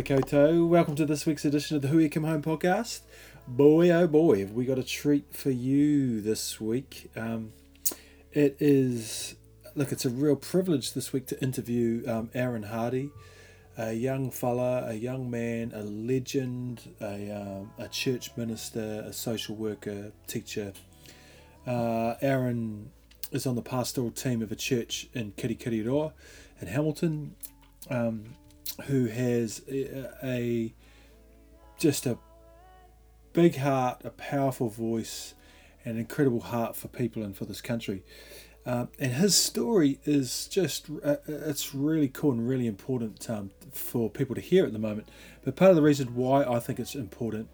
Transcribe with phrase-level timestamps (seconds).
[0.00, 0.64] Kia.
[0.64, 3.00] Welcome to this week's edition of the Huia Come Home podcast.
[3.46, 7.10] Boy, oh boy, have we got a treat for you this week.
[7.14, 7.52] Um,
[8.32, 9.34] it is,
[9.74, 13.10] look, it's a real privilege this week to interview um, Aaron Hardy,
[13.76, 19.56] a young fella, a young man, a legend, a, um, a church minister, a social
[19.56, 20.72] worker, teacher.
[21.66, 22.90] Uh, Aaron
[23.30, 26.12] is on the pastoral team of a church in Kirikiriroa
[26.62, 27.34] in Hamilton.
[27.90, 28.36] Um,
[28.86, 30.74] who has a, a
[31.78, 32.18] just a
[33.32, 35.34] big heart, a powerful voice,
[35.84, 38.04] an incredible heart for people and for this country.
[38.64, 44.08] Um, and his story is just, uh, it's really cool and really important um, for
[44.08, 45.08] people to hear at the moment.
[45.44, 47.48] But part of the reason why I think it's important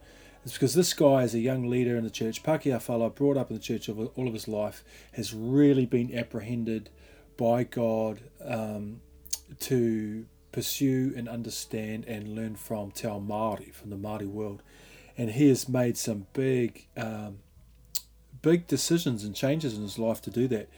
[0.45, 3.51] is because this guy is a young leader in the church, Pākehā fellow, brought up
[3.51, 6.91] in the church all of his life, has really been apprehended
[7.39, 9.01] by God um,
[9.61, 10.27] to
[10.59, 14.61] pursue and understand and learn from Te Ao Māori, from the Māori world.
[15.17, 17.39] And he has made some big, um,
[18.43, 20.69] big decisions and changes in his life to do that.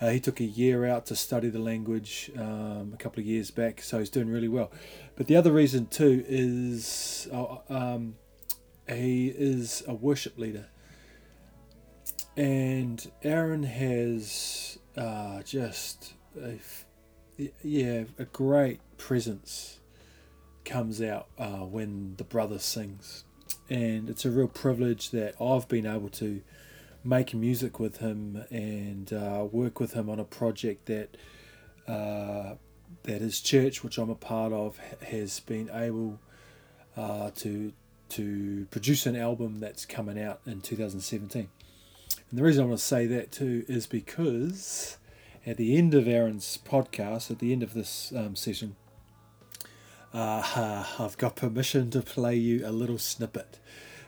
[0.00, 3.50] Uh, he took a year out to study the language um, a couple of years
[3.50, 4.70] back, so he's doing really well.
[5.16, 8.14] But the other reason too is uh, um,
[8.88, 10.66] he is a worship leader,
[12.38, 16.58] and Aaron has uh, just a,
[17.62, 19.80] yeah a great presence
[20.64, 23.24] comes out uh, when the brother sings.
[23.68, 26.42] And it's a real privilege that I've been able to
[27.02, 31.16] make music with him and uh, work with him on a project that
[31.86, 32.56] uh,
[33.04, 36.18] that his church, which I'm a part of, has been able
[36.96, 37.72] uh, to
[38.08, 41.48] to produce an album that's coming out in 2017.
[42.30, 44.96] And the reason I want to say that too is because
[45.46, 48.76] at the end of Aaron's podcast, at the end of this um, session,
[50.16, 53.58] uh, I've got permission to play you a little snippet.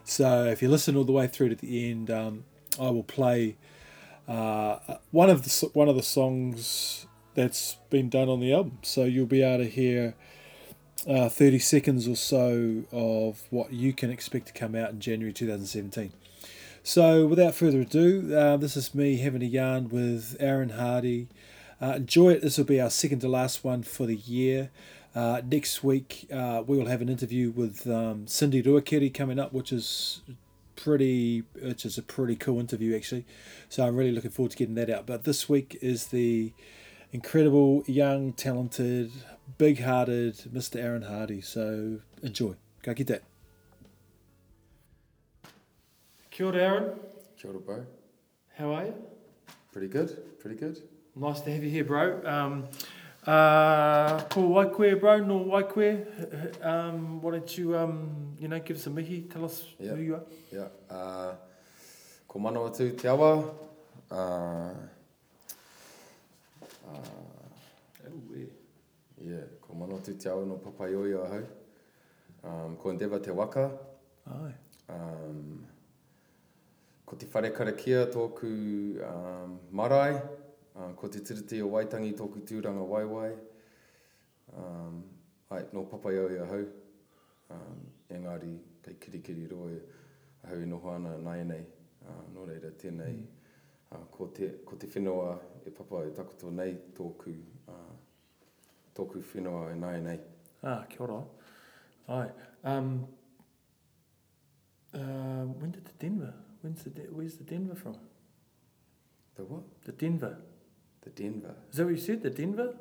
[0.04, 2.44] So if you listen all the way through to the end, um,
[2.80, 3.56] I will play
[4.26, 4.78] uh,
[5.10, 8.78] one of the one of the songs that's been done on the album.
[8.82, 10.14] So you'll be able to hear
[11.06, 15.32] uh, 30 seconds or so of what you can expect to come out in January
[15.32, 16.12] 2017.
[16.82, 21.28] So without further ado, uh, this is me having a yarn with Aaron Hardy.
[21.80, 22.42] Uh, enjoy it.
[22.42, 24.70] This will be our second to last one for the year.
[25.14, 29.52] Uh, next week, uh, we will have an interview with um, Cindy Ruakiri coming up,
[29.52, 30.20] which is
[30.76, 33.26] pretty, which is a pretty cool interview actually.
[33.68, 35.06] So I'm really looking forward to getting that out.
[35.06, 36.52] But this week is the
[37.12, 39.10] incredible, young, talented,
[39.56, 40.76] big-hearted Mr.
[40.76, 41.40] Aaron Hardy.
[41.40, 42.54] So enjoy.
[42.82, 43.22] Ka kite.
[46.30, 47.00] Kia ora, Aaron.
[47.36, 47.86] Kia ora, bro.
[48.56, 48.94] How are you?
[49.72, 50.38] Pretty good.
[50.38, 50.80] Pretty good.
[51.16, 52.20] Nice to have you here, bro.
[52.24, 52.68] Um,
[53.28, 56.64] uh, ko Waikoe, bro, no Waikoe.
[56.64, 59.90] Um, why don't you, um, you know, give us a mihi, tell us Yeah.
[59.94, 60.24] who you are.
[60.52, 60.68] Yeah.
[60.90, 61.34] Uh,
[62.26, 63.44] ko mana atu te awa.
[64.10, 64.70] Uh,
[66.90, 68.46] Oh, yeah.
[69.20, 71.44] yeah, ko mana atu te awa no papaioi a hau.
[72.44, 73.70] Um, ko endeavour te waka.
[74.26, 74.54] Aye.
[74.88, 75.66] Um,
[77.04, 80.22] ko te whare karakia tōku um, marae.
[80.78, 83.32] Um, ko te tiriti o waitangi tōku tūranga waiwai.
[84.54, 85.00] Um,
[85.50, 86.66] ai, no papaioi a hau.
[87.50, 87.80] Um,
[88.14, 88.52] engari,
[88.84, 89.80] kei kirikiri roa e
[90.44, 91.64] a hau i noho ana nai nei.
[92.04, 93.16] Uh, nō reira, tēnei.
[93.90, 95.32] Uh, ko, te, ko te whenua
[95.66, 97.34] e papa e takoto nei tōku,
[97.72, 97.96] uh,
[98.94, 100.18] tōku whenua e nai nei.
[100.62, 101.24] Ah, kia ora.
[102.08, 102.30] Aye.
[102.64, 103.06] Um,
[104.94, 106.32] uh, when did the Denver?
[106.62, 107.96] When's the De- where's the Denver from?
[109.34, 109.64] The what?
[109.84, 110.36] The Denver.
[111.14, 111.54] The Denver.
[111.70, 112.22] Is that what you said?
[112.22, 112.74] The Denver?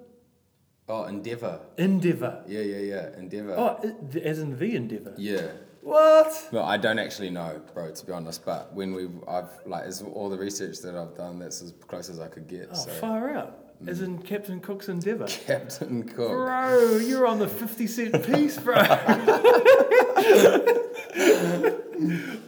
[0.89, 1.59] Oh, Endeavour.
[1.77, 2.43] Endeavour.
[2.47, 3.17] Yeah, yeah, yeah.
[3.17, 3.55] Endeavour.
[3.57, 5.13] Oh, as in the Endeavour.
[5.17, 5.47] Yeah.
[5.81, 6.49] What?
[6.51, 8.45] Well, I don't actually know, bro, to be honest.
[8.45, 11.39] But when we, I've like, is all the research that I've done.
[11.39, 12.69] That's as close as I could get.
[12.71, 13.83] Oh, so, far out.
[13.83, 13.89] Mm.
[13.89, 15.27] As in Captain Cook's Endeavour.
[15.27, 16.31] Captain Cook.
[16.31, 18.75] Bro, you're on the 50 cent piece, bro.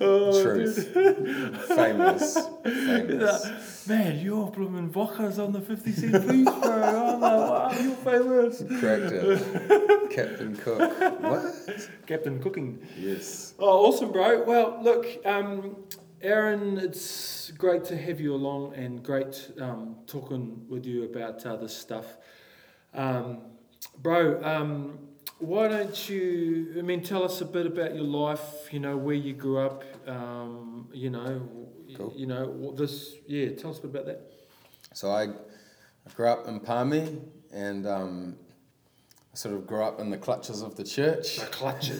[0.01, 0.94] oh, Truth.
[1.68, 2.38] Famous.
[2.63, 3.88] Famous.
[3.88, 6.84] Man, your blooming waka's on the 50 cent piece, bro.
[6.84, 8.62] I'm like, wow, you're famous.
[8.62, 10.10] It.
[10.12, 11.22] Captain Cook.
[11.22, 11.90] What?
[12.06, 12.80] Captain Cooking.
[12.98, 13.54] Yes.
[13.60, 14.44] Oh, awesome, bro.
[14.44, 15.75] Well, look, um,
[16.22, 21.56] Aaron, it's great to have you along and great um, talking with you about uh,
[21.56, 22.18] this stuff.
[22.94, 23.40] Um,
[24.02, 25.00] bro, um,
[25.40, 29.16] why don't you, I mean, tell us a bit about your life, you know, where
[29.16, 31.42] you grew up, um, you know,
[31.96, 32.14] Cool.
[32.16, 34.32] you know, what this, yeah, tell us a bit about that.
[34.94, 37.20] So I, I grew up in Palmy
[37.52, 38.36] and um,
[39.34, 41.38] I sort of grew up in the clutches of the church.
[41.38, 42.00] The clutches.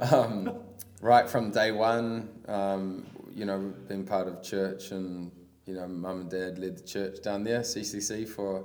[0.12, 0.58] Um,
[1.00, 5.30] right from day one, um, you know, being part of church and,
[5.66, 8.64] you know, mum and dad led the church down there, CCC, for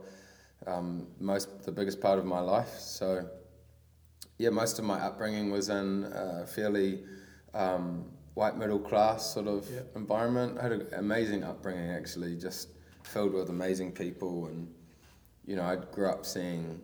[0.70, 2.74] um, most, the biggest part of my life.
[2.80, 3.28] So,
[4.38, 7.04] yeah, most of my upbringing was in a fairly
[7.54, 8.06] um,
[8.36, 9.82] white middle class sort of Yeah.
[9.96, 10.58] environment.
[10.60, 12.70] I had an amazing upbringing, actually, just
[13.04, 14.46] filled with amazing people.
[14.48, 14.74] And,
[15.46, 16.82] you know, I grew up seeing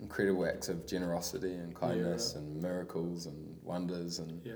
[0.00, 4.54] incredible acts of generosity and kindness and miracles and wonders and Yeah.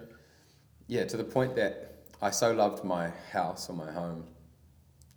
[0.88, 4.24] yeah, to the point that I so loved my house or my home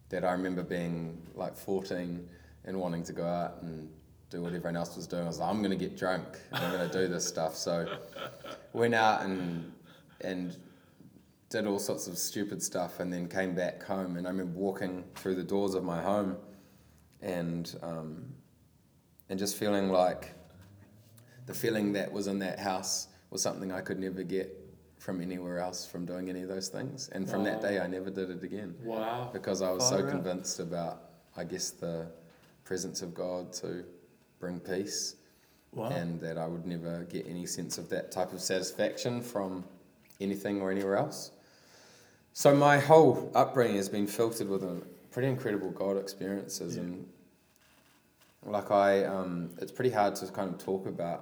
[0.09, 2.27] that I remember being like 14
[2.65, 3.89] and wanting to go out and
[4.29, 5.23] do what everyone else was doing.
[5.23, 7.55] I was like, I'm going to get drunk and I'm going to do this stuff.
[7.55, 7.97] So
[8.73, 9.71] went out and
[10.21, 10.55] and
[11.49, 14.15] did all sorts of stupid stuff and then came back home.
[14.15, 16.37] And I remember walking through the doors of my home
[17.21, 18.25] and um,
[19.29, 20.33] and just feeling like
[21.47, 24.57] the feeling that was in that house was something I could never get
[24.97, 27.09] from anywhere else from doing any of those things.
[27.09, 29.29] And from that day, I never did it again Wow.
[29.33, 30.09] because I was so out.
[30.09, 32.11] convinced about, I guess, the
[32.71, 33.83] presence of God to
[34.39, 35.17] bring peace
[35.73, 35.89] Wow.
[35.89, 39.65] and that I would never get any sense of that type of satisfaction from
[40.21, 41.31] anything or anywhere else.
[42.31, 44.81] So my whole upbringing has been filtered with a
[45.11, 46.83] pretty incredible God experiences, Yeah.
[46.83, 47.09] and
[48.45, 51.21] like I, um, it's pretty hard to kind of talk about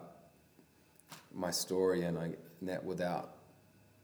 [1.33, 2.25] my story and I
[2.59, 3.37] and that without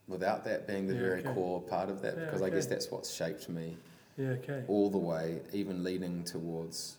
[0.08, 1.34] without that being the Yeah, very okay.
[1.36, 3.78] core part of that Yeah, because I guess that's what's shaped me
[4.18, 4.30] yeah.
[4.40, 4.64] Okay.
[4.68, 6.98] all the way, even leading towards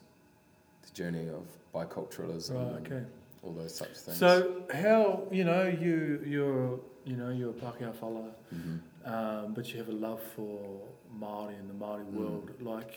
[0.96, 1.44] journey of
[1.74, 2.76] biculturalism Right.
[2.78, 3.02] and Okay.
[3.42, 4.18] all those such things.
[4.18, 8.80] So how you know you you're you know you're a Pākehā fella, Mhm.
[9.04, 10.80] um, but you have a love for
[11.12, 12.12] Maori and the Maori Mm.
[12.18, 12.50] world.
[12.60, 12.92] Like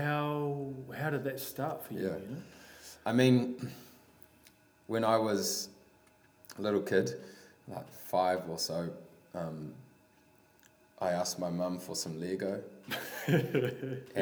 [0.00, 2.06] how how did that start for you?
[2.08, 2.16] Yeah.
[2.16, 2.42] You know?
[3.06, 3.38] I mean,
[4.88, 5.68] when I was
[6.58, 7.06] a little kid,
[7.68, 8.78] like five or so,
[9.34, 9.74] um,
[10.98, 12.62] I asked my mum for some Lego,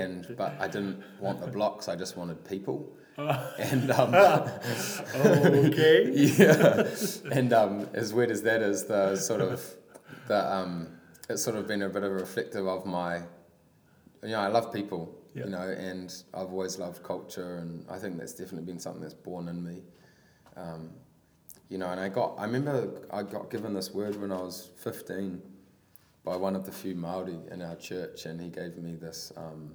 [0.02, 1.88] and but I didn't want the blocks.
[1.88, 2.78] I just wanted people.
[3.59, 4.14] and um,
[5.14, 6.11] okay.
[6.14, 6.87] yeah,
[7.31, 9.62] and um, as weird as that is, the sort of
[10.29, 10.88] the um,
[11.29, 13.19] it's sort of been a bit of a reflective of my,
[14.23, 18.19] you know, I love people, you know, and I've always loved culture, and I think
[18.19, 19.82] that's definitely been something that's born in me,
[20.56, 20.91] um,
[21.69, 21.91] you know.
[21.91, 25.43] And I got, I remember I got given this word when I was fifteen
[26.25, 29.32] by one of the few Maori in our church, and he gave me this.
[29.37, 29.75] Um,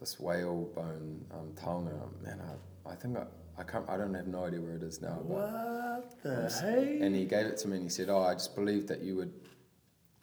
[0.00, 1.92] this whale bone um, taonga,
[2.22, 2.40] man,
[2.86, 3.24] I, I think I,
[3.58, 5.18] I can't, I don't have no idea where it is now.
[5.18, 6.60] But What the Yes.
[6.62, 6.98] hey?
[7.02, 9.16] and he gave it to me and he said, "Oh, I just believe that you
[9.16, 9.32] would,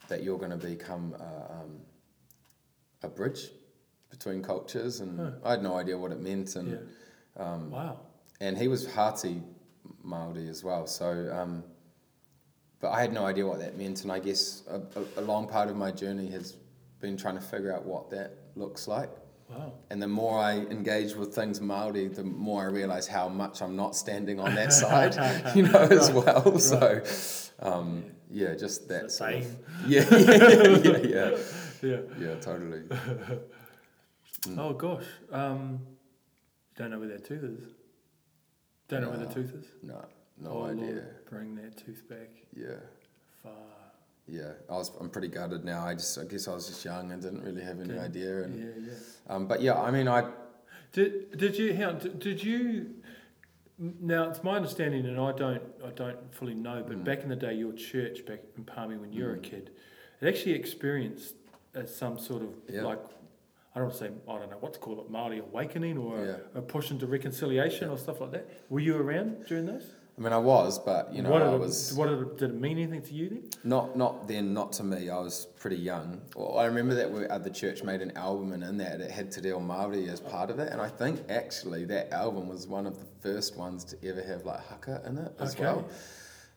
[0.08, 1.80] that you're going to become a, um,
[3.04, 3.52] a bridge
[4.10, 5.30] between cultures." And Huh.
[5.44, 6.68] I had no idea what it meant, and
[7.36, 7.44] yeah.
[7.44, 8.00] um, Wow.
[8.40, 9.42] and he was hearty
[10.02, 10.88] Maori as well.
[10.88, 11.62] So, um,
[12.80, 15.46] but I had no idea what that meant, and I guess a, a, a long
[15.46, 16.56] part of my journey has
[17.00, 19.10] been trying to figure out what that looks like.
[19.48, 19.72] Wow.
[19.90, 23.76] And the more I engage with things Maori, the more I realise how much I'm
[23.76, 25.14] not standing on that side,
[25.56, 26.58] you know, as Right, well.
[26.58, 27.02] So,
[27.60, 29.56] um, yeah, just that the sort of- same.
[29.86, 31.36] yeah, yeah, yeah,
[31.82, 32.34] yeah, Yeah.
[32.40, 32.80] totally.
[34.42, 34.58] Mm.
[34.58, 35.04] Oh gosh.
[35.32, 35.80] Um,
[36.76, 37.70] don't know where that tooth is.
[38.88, 39.66] Don't know where the tooth is.
[39.82, 40.04] No,
[40.40, 40.84] no oh, idea.
[40.86, 42.30] Lord, bring that tooth back.
[42.54, 42.76] Yeah,
[43.42, 43.52] Far.
[44.28, 44.52] Yeah.
[44.68, 45.84] I was, I'm pretty gutted now.
[45.84, 48.42] I just, I guess I was just young and didn't really have any Didn't- idea.
[48.42, 49.34] And Yeah, yeah.
[49.34, 50.30] um, but yeah, I mean, I
[50.92, 52.94] Did did you how did, did you?
[53.78, 57.04] Now it's my understanding, and I don't I don't fully know, but Mm.
[57.04, 59.42] back in the day, your church back in Palmy when you were a Mm.
[59.42, 59.70] kid,
[60.20, 61.34] it actually experienced
[61.76, 62.82] uh, some sort of Yeah.
[62.82, 62.98] like.
[63.74, 66.16] I don't want to say I don't know what to call it, Maori awakening or
[66.54, 68.48] a, a push into reconciliation or stuff like that.
[68.70, 69.92] Were you around during those?
[70.18, 71.94] I mean, I was, but you know, what I did it, was.
[71.94, 73.42] What did it, did it mean anything to you then?
[73.62, 75.08] Not not then, not to me.
[75.10, 76.20] I was pretty young.
[76.34, 79.12] Well, I remember that we, uh, the church made an album, and in that it
[79.12, 80.72] had Te Reo Māori as part of it.
[80.72, 84.44] And I think actually that album was one of the first ones to ever have
[84.44, 85.62] like haka in it as Okay.
[85.64, 85.88] well.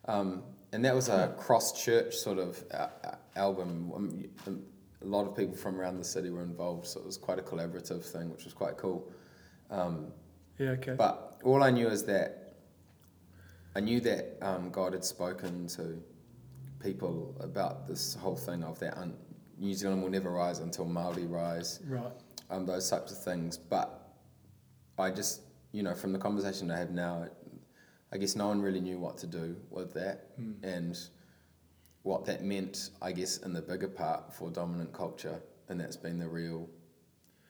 [0.06, 0.42] Um,
[0.72, 3.92] and that was a cross church sort of uh, uh, album.
[3.94, 4.62] Um, um,
[5.02, 7.42] a lot of people from around the city were involved, so it was quite a
[7.42, 9.08] collaborative thing, which was quite cool.
[9.70, 10.08] Um,
[10.58, 10.70] Yeah.
[10.70, 10.94] Okay.
[10.94, 12.41] but all I knew is that
[13.74, 16.02] I knew that um, God had spoken to
[16.80, 19.16] people about this whole thing of that un-
[19.58, 22.12] New Zealand will never rise until Maori rise, right.
[22.50, 23.56] um, those types of things.
[23.56, 24.10] But
[24.98, 27.28] I just, you know, from the conversation I have now,
[28.12, 30.62] I guess no one really knew what to do with that Mm.
[30.62, 30.98] and
[32.02, 35.40] what that meant, I guess, in the bigger part for dominant culture.
[35.68, 36.68] And that's been the real,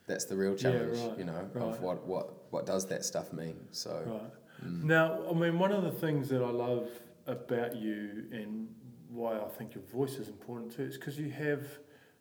[0.07, 1.65] that's the real Yeah, challenge, right, you know, right.
[1.65, 3.57] of what, what, what does that stuff mean.
[3.71, 4.31] So, Right.
[4.65, 6.89] Mm, Now, I mean, one of the things that I love
[7.27, 8.69] about you and
[9.09, 11.67] why I think your voice is important too is because you have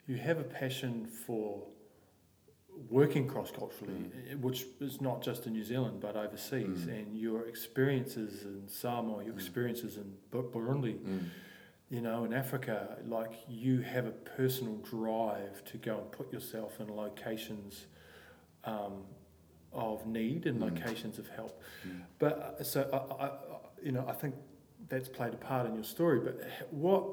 [0.08, 1.64] you have a passion for
[2.90, 3.94] working cross culturally,
[4.40, 6.86] which is not just in New Zealand but overseas.
[6.86, 7.00] Mm.
[7.00, 9.38] And your experiences in Samoa, your Mm.
[9.38, 11.26] experiences in Burundi, mm,
[11.90, 16.80] you know, in Africa, like you have a personal drive to go and put yourself
[16.80, 17.86] in locations
[18.64, 19.04] um,
[19.74, 20.64] of need and Mm.
[20.76, 21.62] locations of help.
[21.88, 22.02] mm.
[22.20, 22.80] But uh, so
[23.20, 23.32] I, I,
[23.84, 24.36] you know, I think
[24.90, 26.20] that's played a part in your story.
[26.20, 27.04] But what,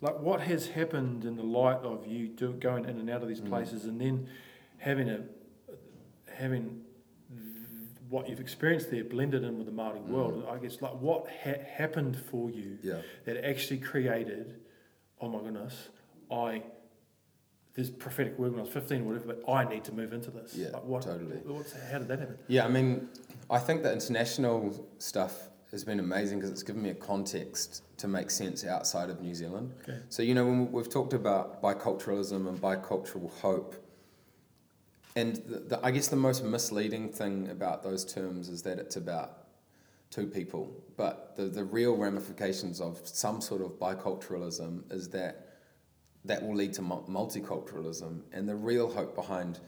[0.00, 3.28] like, what has happened in the light of you do, going in and out of
[3.28, 3.48] these Mm.
[3.48, 4.28] places, and then
[4.78, 5.20] having a
[6.34, 6.80] having
[8.08, 10.08] what you've experienced there blended in with the Māori Mm.
[10.08, 10.44] world?
[10.50, 13.00] I guess like what ha- happened for you yeah.
[13.24, 14.60] that actually created,
[15.20, 15.88] oh my goodness,
[16.30, 16.62] I.
[17.74, 20.30] This prophetic word when I was fifteen, or whatever, but I need to move into
[20.30, 20.54] this.
[20.54, 21.36] Yeah, like what, totally.
[21.44, 22.38] What's, how did that happen?
[22.46, 23.08] Yeah, I mean,
[23.48, 28.08] I think the international stuff has been amazing because it's given me a context to
[28.08, 29.72] make sense outside of New Zealand.
[29.82, 29.98] Okay.
[30.10, 33.74] So, you know, when we've talked about biculturalism and bicultural hope,
[35.16, 38.96] and the, the, I guess the most misleading thing about those terms is that it's
[38.96, 39.44] about
[40.10, 40.70] two people.
[40.98, 45.51] But the, the real ramifications of some sort of biculturalism is that
[46.24, 48.20] that will lead to multiculturalism.
[48.32, 49.58] And the real hope behind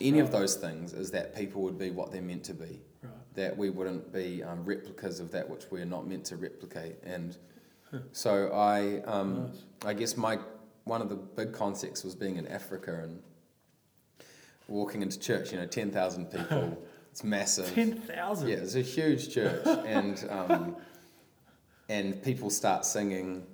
[0.00, 3.12] any of those things is that people would be what they're meant to be Right.
[3.34, 6.96] that we wouldn't be um, replicas of that which we're not meant to replicate.
[7.04, 7.36] And
[8.12, 9.64] so I, um, Nice.
[9.86, 10.38] I guess my
[10.84, 13.22] one of the big contexts was being in Africa and
[14.68, 15.52] walking into church.
[15.52, 16.76] You know, ten thousand people.
[17.10, 17.72] it's massive.
[17.74, 18.48] Ten thousand.
[18.48, 20.76] Yeah, it's a huge church, and um,
[21.88, 23.46] and people start singing.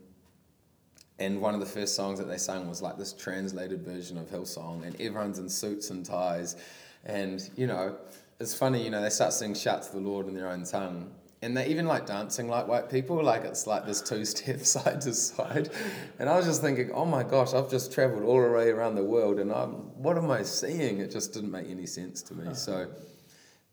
[1.20, 4.28] And one of the first songs that they sang was like this translated version of
[4.30, 6.56] Hillsong, and everyone's in suits and ties,
[7.04, 7.96] and you know,
[8.40, 11.10] it's funny, you know, they start singing "Shout to the Lord" in their own tongue,
[11.42, 15.12] and they even like dancing like white people, like it's like this two-step side to
[15.12, 15.68] side,
[16.18, 18.94] and I was just thinking, oh my gosh, I've just travelled all the way around
[18.94, 19.72] the world, and I'm,
[20.02, 21.00] what am I seeing?
[21.00, 22.46] It just didn't make any sense to me.
[22.46, 22.54] Uh-huh.
[22.54, 22.90] So,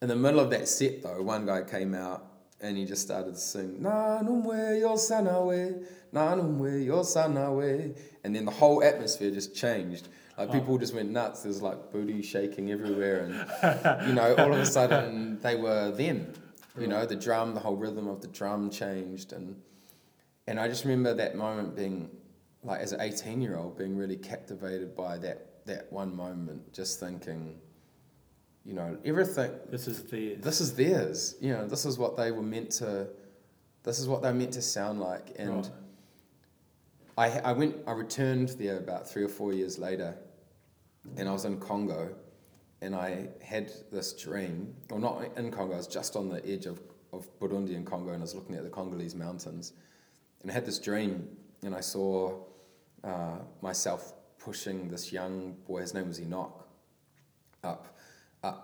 [0.01, 2.25] in the middle of that set, though, one guy came out
[2.61, 7.95] and he just started to sing, Na numwe yo sanawe, na numwe yo sanawe.
[8.23, 10.07] And then the whole atmosphere just changed.
[10.37, 11.43] Like people just went nuts.
[11.43, 13.21] There's like booty shaking everywhere.
[13.25, 16.31] And, you know, all of a sudden they were them.
[16.79, 19.33] You know, the drum, the whole rhythm of the drum changed.
[19.33, 19.59] And,
[20.45, 22.11] and I just remember that moment being,
[22.63, 26.99] like, as an 18 year old, being really captivated by that, that one moment, just
[26.99, 27.59] thinking,
[28.67, 30.41] you know, everything, This is theirs.
[30.41, 31.36] this is theirs.
[31.39, 33.07] You know, this is what they were meant to.
[33.83, 35.27] This is what they're meant to sound like.
[35.39, 35.71] And Right.
[37.17, 40.17] I I went I returned there about three or four years later,
[41.15, 42.13] and I was in Congo,
[42.81, 44.75] and I had this dream.
[44.89, 45.74] Well, not in Congo.
[45.75, 46.81] I was just on the edge of
[47.13, 49.71] of Burundi and Congo, and I was looking at the Congolese mountains,
[50.41, 51.25] and I had this dream,
[51.63, 52.38] and I saw
[53.05, 55.79] uh, myself pushing this young boy.
[55.81, 56.67] His name was Enoch,
[57.63, 57.97] up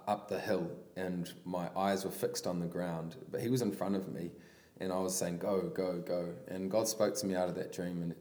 [0.08, 3.72] up, the hill and my eyes were fixed on the ground but he was in
[3.72, 4.32] front of me
[4.80, 6.34] and i was saying go go go.
[6.48, 8.16] And god spoke to me out of that dream and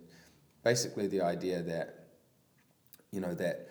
[0.64, 2.07] basically the idea that
[3.11, 3.69] you know that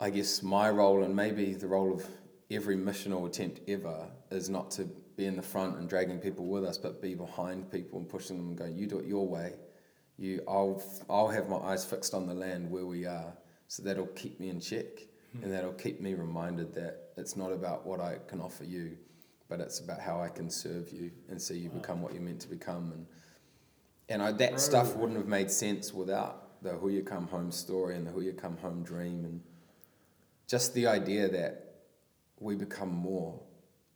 [0.00, 2.06] i guess my role and maybe the role of
[2.50, 6.64] every missional attempt ever is not to be in the front and dragging people with
[6.64, 9.54] us but be behind people and pushing them and going you do it your way.
[10.18, 13.32] You i'll i'll have my eyes fixed on the land where we are
[13.68, 14.86] so that'll keep me in check
[15.38, 15.44] Hmm.
[15.44, 18.96] and that'll keep me reminded that it's not about what I can offer you,
[19.48, 22.40] but it's about how I can serve you and see you become what you're meant
[22.40, 22.92] to become.
[22.92, 23.06] And
[24.08, 28.06] and I, that stuff wouldn't have made sense without the Huia Come Home story and
[28.06, 29.40] the Huia Come Home dream, and
[30.46, 31.74] just the idea that
[32.38, 33.40] we become more,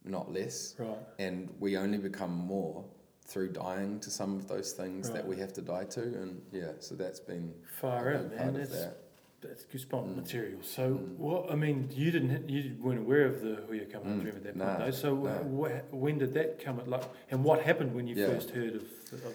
[0.05, 0.99] not less, Right.
[1.21, 2.85] and we only become more
[3.27, 6.03] through dying to some of those things that we have to die to.
[6.03, 8.49] And yeah, so that's been Far out, man.
[8.49, 8.97] of That's, that.
[9.43, 10.17] That's goosebump Mm.
[10.17, 10.59] material.
[10.63, 11.17] So, Mm.
[11.17, 14.23] what I mean, you didn't, you weren't aware of the Huia Come Home Mm.
[14.23, 14.91] Dream at that Nah, point, though.
[14.91, 15.31] So, nah.
[15.39, 16.79] wh- when did that come?
[16.79, 18.27] At, like, and what happened when you Yeah.
[18.27, 18.83] first heard of,
[19.13, 19.35] of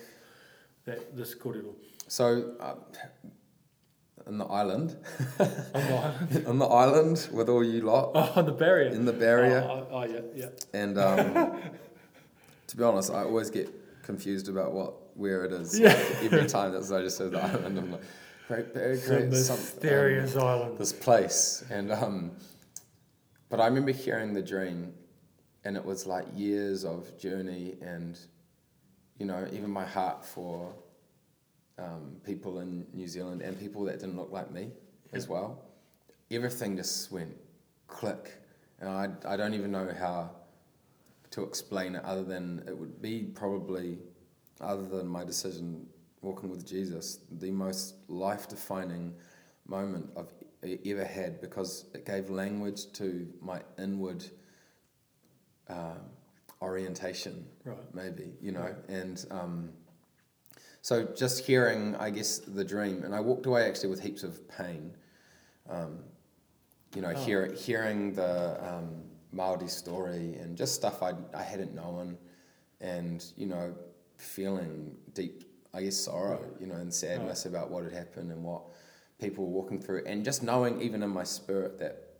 [0.86, 1.74] that this korero
[2.08, 2.76] So, uh,
[4.28, 4.96] on the island,
[5.40, 5.48] on
[5.88, 6.48] the island?
[6.48, 8.90] on the island with all you lot Oh, on the barrier.
[8.92, 10.50] in the barrier, Oh, oh, oh, yeah, yeah.
[10.82, 11.60] and um,
[12.68, 13.70] to be honest, I always get
[14.04, 15.80] confused about what where it is.
[15.80, 15.88] Yeah.
[15.94, 18.02] Like, every time that I just say the island, I'm like,
[18.48, 18.98] Great Barrier,
[19.28, 19.58] Great some-
[20.38, 20.78] um, island.
[20.78, 22.32] this place, and um,
[23.50, 24.94] but I remember hearing the dream,
[25.64, 28.20] and it was like years of journey, and
[29.18, 30.74] you know, even my heart for
[31.78, 34.72] um, people in New Zealand and people that didn't look like me
[35.14, 35.64] as well.
[36.32, 37.36] everything just went
[37.88, 38.38] click.
[38.80, 40.32] And I, I don't even know how
[41.32, 44.00] to explain it other than it would be probably,
[44.60, 45.88] other than my decision
[46.26, 49.14] walking with Jesus, the most life defining
[49.68, 50.34] moment I've
[50.86, 54.26] ever had because it gave language to my inward
[55.70, 56.00] um,
[56.62, 57.78] orientation, Right.
[57.94, 58.90] maybe, you know, Right.
[58.90, 59.70] and um,
[60.82, 64.48] so just hearing, I guess, the dream, and I walked away actually with heaps of
[64.48, 64.96] pain.
[65.70, 66.00] Um,
[66.96, 67.26] you know, Oh.
[67.26, 72.18] hear, hearing the um, Maori story and just stuff I I hadn't known,
[72.80, 73.76] and you know,
[74.18, 75.44] feeling deep,
[75.76, 78.62] I guess, sorrow, you know, and sadness about what had happened and what
[79.20, 82.14] people were walking through, and just knowing, even in my spirit, that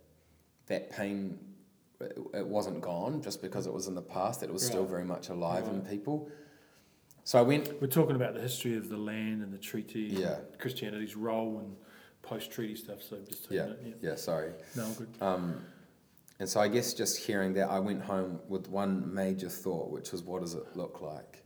[0.66, 1.38] that pain
[2.00, 5.04] it, wasn't gone just because it was in the past; that it was still very
[5.04, 6.30] much alive in people.
[7.24, 10.36] So I went, We're talking about the history of the land and the treaty, Yeah.
[10.58, 11.74] Christianity's role and
[12.22, 13.02] post-treaty stuff.
[13.02, 14.10] So just yeah, it, yeah.
[14.10, 14.52] yeah, sorry.
[14.76, 15.08] No, good.
[15.20, 15.64] Um,
[16.38, 20.12] and so I guess just hearing that, I went home with one major thought, which
[20.12, 21.42] was, what does it look like?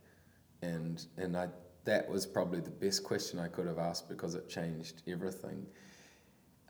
[0.61, 1.49] And and I
[1.91, 5.67] that was probably the best question I could have asked because it changed everything.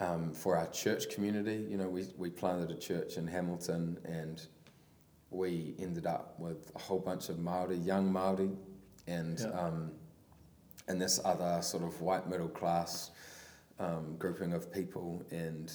[0.00, 4.40] Um, for our church community, you know, we, we planted a church in Hamilton and
[5.28, 8.50] we ended up with a whole bunch of Maori, young Maori,
[9.06, 9.48] and Yeah.
[9.48, 9.92] um,
[10.88, 13.10] and this other sort of white middle class
[13.78, 15.70] um, grouping of people, and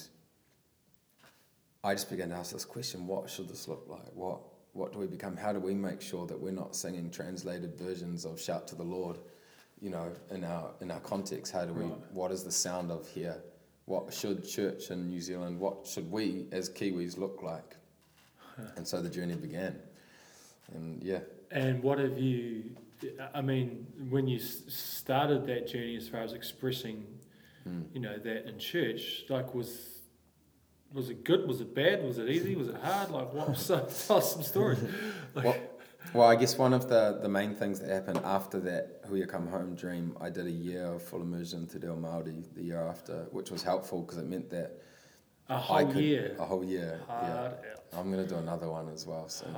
[1.84, 4.12] I just began to ask this question: What should this look like?
[4.12, 4.40] What
[4.74, 5.36] what do we become?
[5.36, 8.82] How do we make sure that we're not singing translated versions of "Shout to the
[8.84, 9.18] Lord"?
[9.86, 11.84] You know, in our in our context, how do we?
[11.84, 12.12] Right.
[12.12, 13.36] What is the sound of here?
[13.84, 15.60] What should church in New Zealand?
[15.60, 17.76] What should we as Kiwis look like?
[18.74, 19.78] And so the journey began,
[20.74, 21.20] and yeah,
[21.52, 22.64] And what have you?
[23.32, 27.06] I mean, when you started that journey, as far as expressing,
[27.68, 27.84] mm.
[27.94, 30.00] you know, that in church, like was
[30.92, 31.46] was it good?
[31.46, 32.02] Was it bad?
[32.02, 32.56] Was it easy?
[32.56, 33.10] Was it hard?
[33.10, 33.56] Like what?
[33.68, 34.80] So tell us some stories.
[35.36, 35.56] Like, Well,
[36.16, 39.46] well, I guess one of the, the main things that happened after that Huia Come
[39.48, 43.26] Home dream, I did a year of full immersion to Reo Māori the year after,
[43.30, 44.80] which was helpful because it meant that
[45.48, 46.36] a I whole could year.
[46.38, 47.00] a whole year.
[47.06, 47.58] Hard Yeah, out.
[47.92, 49.54] I'm gonna do another one as well soon,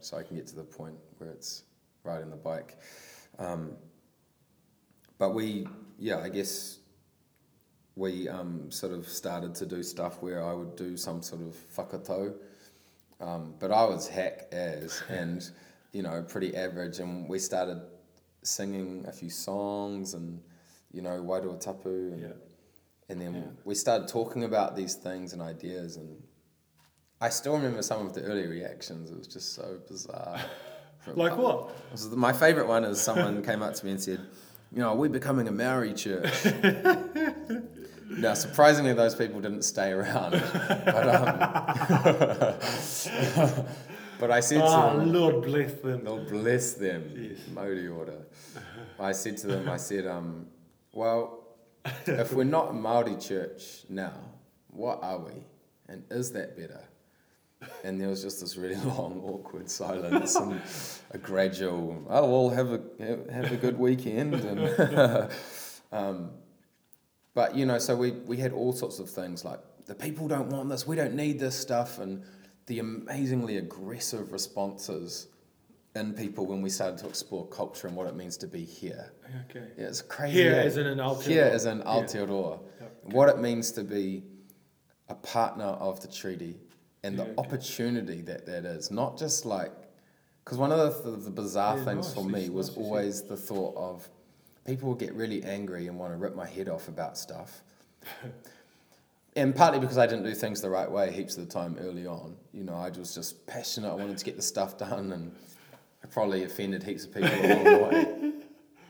[0.00, 1.62] so I can get to the point where it's
[2.04, 2.76] riding the bike.
[3.38, 3.72] Um,
[5.18, 5.66] but we,
[5.98, 6.78] yeah, I guess
[7.96, 11.54] we um, sort of started to do stuff where I would do some sort of
[11.76, 12.34] whakatau.
[13.20, 15.48] Um, but I was hack as and
[15.92, 17.80] you know pretty average, and we started
[18.42, 20.40] singing a few songs and
[20.90, 22.28] you know Wairua Tapu, and, Yeah.
[23.08, 23.42] and then Yeah.
[23.64, 26.22] we started talking about these things and ideas, and
[27.20, 29.10] I still remember some of the early reactions.
[29.10, 30.40] It was just so bizarre.
[31.16, 31.72] Like what?
[32.16, 34.20] my favorite one is someone came up to me and said,
[34.70, 36.44] "You know, are we're becoming a Maori church."
[38.08, 40.40] now, surprisingly, those people didn't stay around.
[40.84, 41.38] But, um,
[44.22, 46.04] but I said to Oh, them, Lord bless them.
[46.04, 47.88] "Lord bless them, Yes.
[47.88, 48.22] Order."
[49.00, 50.46] I said to them, "I said, um,
[50.92, 51.56] well,
[52.06, 54.14] if we're not a Maori church now,
[54.68, 55.32] what are we?
[55.88, 56.84] And is that better?"
[57.82, 60.60] And there was just this really long, awkward silence and
[61.10, 62.80] a gradual, oh, well, have a,
[63.32, 64.34] have a good weekend.
[64.36, 65.30] And,
[65.92, 66.30] um,
[67.34, 70.48] but, you know, so we, we had all sorts of things like, the people don't
[70.48, 72.22] want this, we don't need this stuff, and
[72.66, 75.28] the amazingly aggressive responses
[75.94, 79.12] in people when we started to explore culture and what it means to be here.
[79.50, 79.66] Okay.
[79.76, 80.42] Yeah, it's crazy.
[80.42, 81.22] Here as in an Aotearoa.
[81.24, 81.84] Here as in Yeah.
[81.84, 82.60] Aotearoa.
[82.80, 82.98] Yep.
[83.04, 84.22] What it means to be
[85.08, 86.56] a partner of the treaty
[87.02, 87.34] and the okay.
[87.36, 88.90] opportunity that that is.
[88.90, 89.72] Not just like,
[90.44, 93.22] because one of the, the, the bizarre Yeah, things nice, for me was nice, always
[93.22, 94.08] the thought of
[94.64, 97.62] people will get really angry and want to rip my head off about stuff.
[99.36, 102.06] and partly because I didn't do things the right way heaps of the time early
[102.06, 102.36] on.
[102.52, 103.90] You know, I was just passionate.
[103.90, 105.34] I wanted to get the stuff done and
[106.04, 107.78] I probably offended heaps of people along the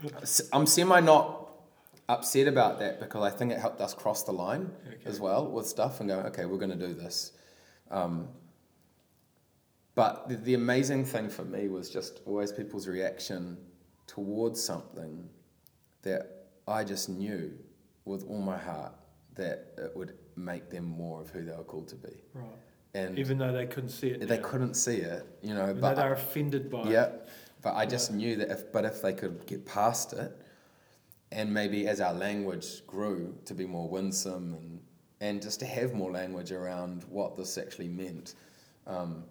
[0.02, 0.11] way.
[0.52, 1.38] I'm semi not
[2.09, 4.96] upset about that because I think it helped us cross the line Okay.
[5.07, 7.33] as well with stuff and go, okay, we're going to do this.
[7.90, 8.28] Um,
[9.94, 13.59] but the, the amazing thing for me was just always people's reaction
[14.07, 15.28] towards something
[16.02, 17.52] that I just knew
[18.05, 18.92] with all my heart
[19.35, 22.23] that it would make them more of who they were called to be.
[22.35, 22.47] Right.
[22.95, 24.29] And Even though they couldn't see it.
[24.29, 24.49] they now.
[24.49, 27.29] couldn't see it, you know, Even but they're offended by yeah, it.
[27.62, 30.37] but I just knew that if, but if they could get past it,
[31.31, 34.81] and maybe as our language grew to be more winsome and
[35.23, 38.35] and just to have more language around what this actually meant,
[38.88, 39.23] um,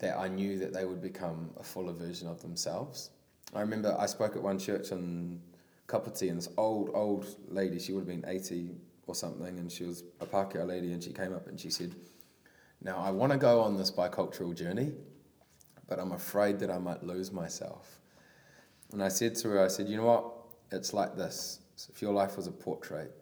[0.00, 3.10] that I knew that they would become a fuller version of themselves.
[3.54, 5.40] I remember I spoke at one church in
[5.86, 8.76] Kapiti, and this old old lady, she would have been eighty
[9.08, 11.94] or something, and she was a Pākehā lady, and she came up and she said,
[12.82, 14.92] "Now I want to go on this bicultural journey,
[15.88, 18.00] but I'm afraid that I might lose myself."
[18.92, 20.32] And I said to her, I said, "You know what?
[20.70, 21.60] It's like this.
[21.76, 23.14] So if your life was a portrait,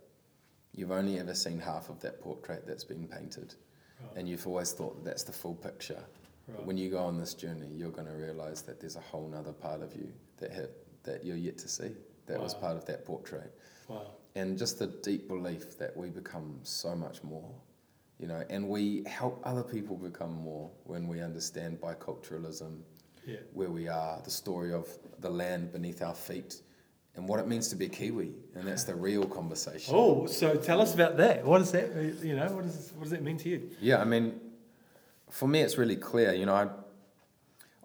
[0.72, 3.55] you've only ever seen half of that portrait that's been painted,
[4.03, 4.16] Right.
[4.16, 6.03] and you've always thought that that's the full picture."
[6.49, 6.64] Right.
[6.64, 9.53] When you go on this journey, you're going to realize that there's a whole nother
[9.53, 10.72] part of you that ha-
[11.03, 11.90] that you're yet to see.
[12.27, 13.53] That was part of that portrait,
[13.88, 14.11] Wow.
[14.37, 17.51] And just the deep belief that we become so much more,
[18.20, 22.83] you know, and we help other people become more when we understand biculturalism,
[23.25, 23.38] Yeah.
[23.55, 24.87] where we are, the story of
[25.20, 26.61] the land beneath our feet,
[27.16, 29.94] and what it means to be a Kiwi, and that's the real conversation.
[29.96, 30.96] Oh, so tell us mm.
[30.96, 31.44] about that.
[31.44, 31.88] What does that,
[32.22, 33.70] you know, what does, what does that mean to you?
[33.81, 34.38] Yeah, I mean,
[35.31, 36.35] for me, it's really clear.
[36.35, 36.55] You know,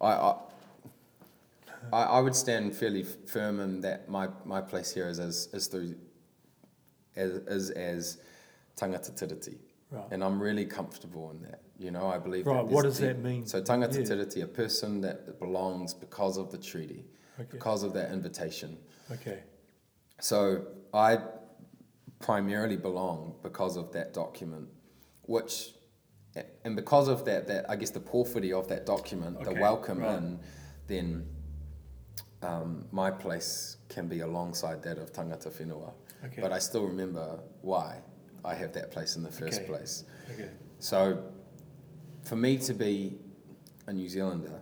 [0.01, 0.35] I, I,
[1.93, 5.67] I, I would stand fairly firm in that my, my place here is as is
[5.67, 5.95] through,
[7.15, 8.17] as is as
[8.75, 9.57] tangata tiriti,
[9.89, 10.05] Right.
[10.11, 11.61] and I'm really comfortable in that.
[11.77, 12.45] You know, I believe.
[12.45, 13.45] Right, That what does that mean?
[13.45, 14.15] So tangata Yeah.
[14.15, 17.05] tiriti, a person that belongs because of the treaty,
[17.39, 17.49] Okay.
[17.51, 18.77] because of that invitation.
[19.11, 19.43] Okay.
[20.19, 21.19] So I
[22.19, 24.69] primarily belong because of that document,
[25.23, 25.73] which,
[26.63, 30.17] and because of that, that I guess the porphyry of that document, the welcome right.
[30.17, 30.39] in,
[30.87, 31.27] then
[32.43, 35.93] um, my place can be alongside that of tangata whenua.
[36.25, 36.41] Okay.
[36.41, 37.99] But I still remember why
[38.45, 39.67] I have that place in the first Okay.
[39.67, 40.03] place.
[40.33, 40.49] Okay.
[40.79, 41.23] So,
[42.23, 43.17] for me to be
[43.87, 44.59] a New Zealander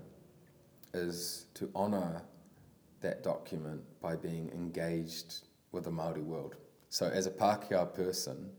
[0.94, 2.22] is to honour
[3.02, 5.42] that document by being engaged
[5.72, 6.56] with the Māori world.
[6.90, 8.50] So, as a Pākehā person,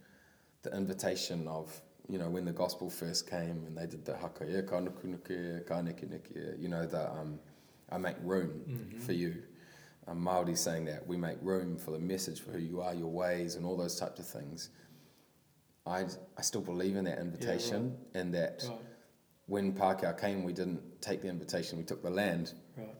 [0.62, 4.44] the invitation of, you know, when the gospel first came and they did the haka,
[4.44, 7.38] e ka nukunuke, ka nekineke, you know, the um,
[7.90, 9.00] I make room Mhm.
[9.00, 9.42] for you.
[10.06, 13.08] Um, Māori saying that we make room for the message for who you are, your
[13.10, 14.70] ways, and all those types of things.
[15.86, 16.04] I,
[16.36, 18.78] I still believe in that invitation and that Right.
[19.46, 22.54] when Pākehā came, we didn't take the invitation, we took the land.
[22.76, 22.94] Right.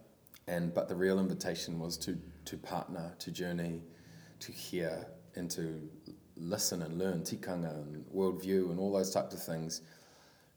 [0.47, 3.83] And but the real invitation was to to partner, to journey,
[4.41, 5.89] to hear, and to
[6.37, 9.83] listen and learn tikanga and worldview and all those types of things.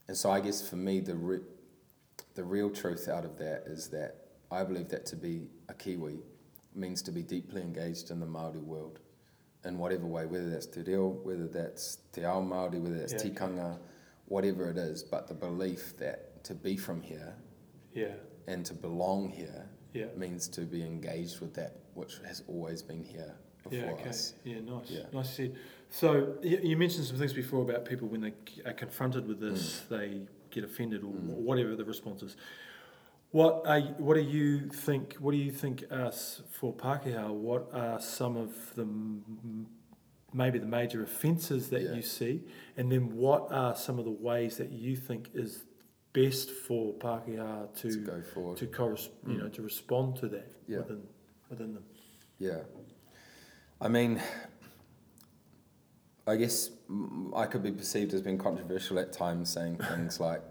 [0.07, 1.45] And so I guess for me, the re-
[2.35, 4.15] the real truth out of that is that
[4.51, 6.19] I believe that to be a Kiwi
[6.75, 8.99] means to be deeply engaged in the Maori world,
[9.65, 13.31] in whatever way, whether that's te reo, whether that's te ao Maori, whether that's Yeah,
[13.31, 13.77] tikanga,
[14.25, 15.03] whatever it is.
[15.03, 17.35] But the belief that to be from here
[17.93, 18.15] Yeah.
[18.47, 20.07] and to belong here Yeah.
[20.17, 24.09] means to be engaged with that which has always been here before Yeah, okay.
[24.09, 24.33] us.
[24.43, 24.89] Yeah, nice.
[24.89, 25.05] Yeah.
[25.13, 25.55] Nice said.
[25.89, 28.33] So you mentioned some things before about people when they
[28.65, 31.35] are confronted with this, they get offended or Mm.
[31.43, 32.35] whatever the response is.
[33.33, 35.15] What are what do you think?
[35.15, 37.31] What do you think us for Pākehā?
[37.31, 38.87] What are some of the
[40.31, 41.93] maybe the major offences that Yeah.
[41.93, 42.43] you see,
[42.77, 45.65] and then what are some of the ways that you think is
[46.13, 48.57] best for Pākehā To to go forward.
[48.59, 49.39] to corres- you Mm.
[49.39, 50.77] know to respond to that Yeah.
[50.77, 51.07] within
[51.49, 51.85] within them?
[52.37, 52.61] Yeah.
[53.81, 54.21] I mean,
[56.27, 60.43] I guess mm, I could be perceived as being controversial at times, saying things like,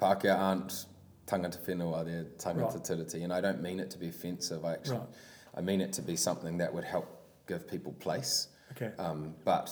[0.00, 0.86] Pākehā aren't
[1.28, 2.84] tangata whenua, they're tangata Right.
[2.98, 3.22] tiriti.
[3.24, 5.08] And I don't mean it to be offensive, I actually, Right.
[5.54, 7.06] I mean it to be something that would help
[7.46, 8.48] give people place.
[8.72, 8.92] Okay.
[8.98, 9.68] Um, but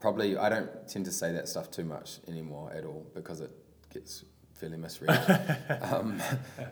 [0.00, 3.50] probably I don't tend to say that stuff too much anymore at all because it
[3.90, 5.10] gets fairly misread.
[5.82, 6.20] um,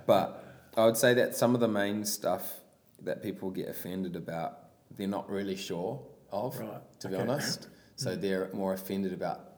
[0.06, 0.44] but
[0.76, 2.60] I would say that some of the main stuff
[3.02, 4.58] that people get offended about,
[4.96, 7.68] they're not really sure of, Right, to be honest.
[7.96, 9.49] So they're more offended about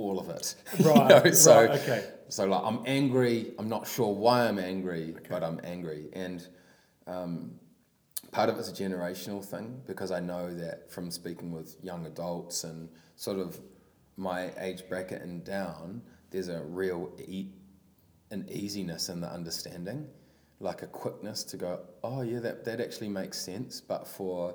[0.00, 0.54] all of it.
[0.84, 1.24] Right.
[1.24, 1.70] You know, so, right.
[1.80, 2.04] Okay.
[2.28, 3.52] so like I'm angry.
[3.58, 5.26] I'm not sure why I'm angry, Okay.
[5.28, 6.46] but I'm angry, and
[7.06, 7.52] um,
[8.32, 12.64] part of it's a generational thing because I know that from speaking with young adults
[12.64, 13.58] and sort of
[14.16, 17.50] my age bracket and down, there's a real e-
[18.30, 20.06] an easiness in the understanding,
[20.60, 23.80] like a quickness to go, oh yeah, that that actually makes sense.
[23.80, 24.54] But for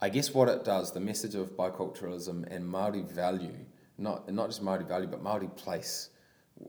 [0.00, 3.54] I guess what it does, the message of biculturalism and Maori value,
[4.02, 6.10] not not just Maori value, but Maori place,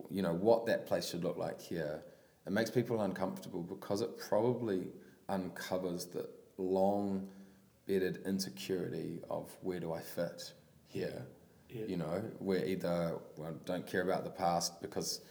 [0.10, 2.04] you know, what that place should look like here,
[2.46, 4.88] it makes people uncomfortable because it probably
[5.30, 7.28] uncovers the long
[7.86, 10.54] bedded insecurity of where do I fit
[10.88, 11.26] here.
[11.69, 11.86] Yeah.
[11.88, 15.22] You know, where either well, don't care about the past because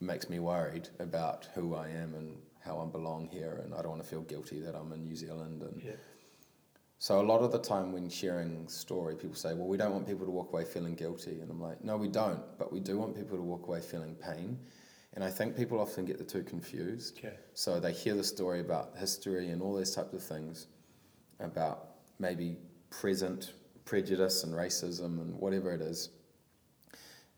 [0.00, 3.78] it makes me worried about who I am and how I belong here, and I
[3.82, 5.92] don't want to feel guilty that I'm in New Zealand and Yeah.
[6.98, 10.06] So a lot of the time when sharing story, people say, "Well, we don't want
[10.06, 12.98] people to walk away feeling guilty," and I'm like, "No, we don't, but we do
[12.98, 14.58] want people to walk away feeling pain."
[15.14, 17.18] And I think people often get the two confused.
[17.18, 17.36] Okay.
[17.54, 20.66] So they hear the story about history and all those types of things,
[21.40, 22.56] about maybe
[22.90, 26.10] present prejudice and racism and whatever it is.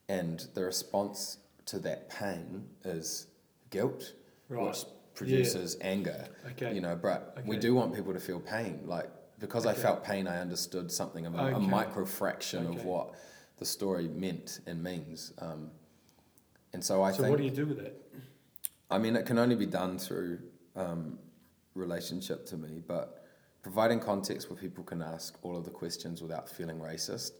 [0.08, 3.28] And the response to that pain is
[3.70, 4.14] guilt,
[4.48, 4.66] Right.
[4.66, 6.28] which produces anger.
[6.52, 6.74] Okay.
[6.74, 8.82] You know, but we do want people to feel pain.
[8.86, 9.08] Like
[9.40, 12.78] because I felt pain, I understood something of a, a micro fraction Okay.
[12.78, 13.14] of what
[13.58, 15.32] the story meant and means.
[15.38, 15.70] Um,
[16.72, 18.00] and so I think so think what do you do with it?
[18.90, 20.38] I mean, it can only be done through
[20.76, 21.18] um,
[21.74, 23.24] relationship to me, but
[23.62, 27.32] providing context where people can ask all of the questions without feeling racist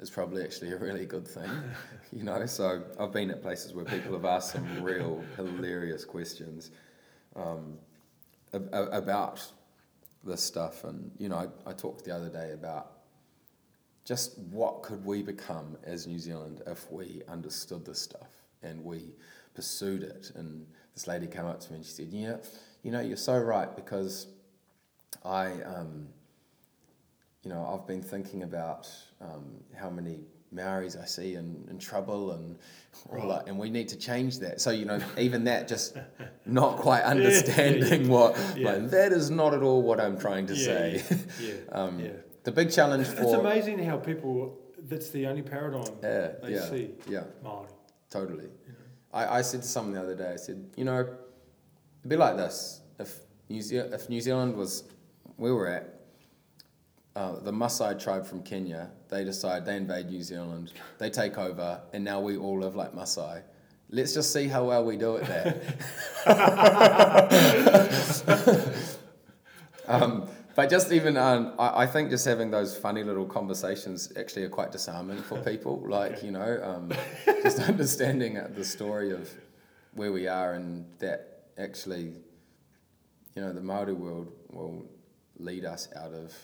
[0.00, 1.50] is probably actually a really good thing,
[2.12, 2.46] you know.
[2.46, 6.70] So I've been at places where people have asked some real hilarious questions
[7.36, 7.78] um,
[8.52, 9.44] ab- about
[10.24, 12.92] this stuff, and you know, I, I talked the other day about
[14.04, 18.28] just what could we become as New Zealand if we understood this stuff
[18.62, 19.14] and we
[19.54, 20.30] pursued it.
[20.34, 22.36] And this lady came up to me and she said, "Yeah,
[22.82, 24.26] you know, you're so right because
[25.24, 26.08] I, um,
[27.42, 30.20] you know, I've been thinking about um, how many
[30.52, 32.56] Maoris I see in, in trouble and
[33.10, 34.60] all that, and we need to change that.
[34.60, 35.96] So you know, even that just
[36.46, 38.72] not quite understanding what Yeah.
[38.72, 41.02] like that is not at all what I'm trying to say.
[41.40, 41.52] Yeah.
[41.72, 42.10] Um, yeah.
[42.44, 43.22] The big challenge for.
[43.22, 44.58] It's amazing how people.
[44.86, 47.68] That's the only paradigm yeah, they yeah, see yeah, Maori.
[48.10, 48.48] totally.
[49.14, 52.36] I, I said to someone the other day, I said, you know, it'd be like
[52.36, 52.82] this.
[52.98, 54.84] If New, Ze- if New Zealand was
[55.36, 56.00] where we're at,
[57.16, 61.80] uh, the Maasai tribe from Kenya, they decide they invade New Zealand, they take over,
[61.94, 63.42] and now we all live like Maasai.
[63.94, 65.26] Let's just see how well we do at
[66.26, 66.26] that.
[69.86, 74.42] um, but just even, um, I, I think just having those funny little conversations actually
[74.42, 75.80] are quite disarming for people.
[75.88, 76.92] Like, you know, um,
[77.44, 79.32] just understanding uh, the story of
[79.92, 82.14] where we are and that actually,
[83.36, 84.86] you know, the Maori world will
[85.38, 86.34] lead us out of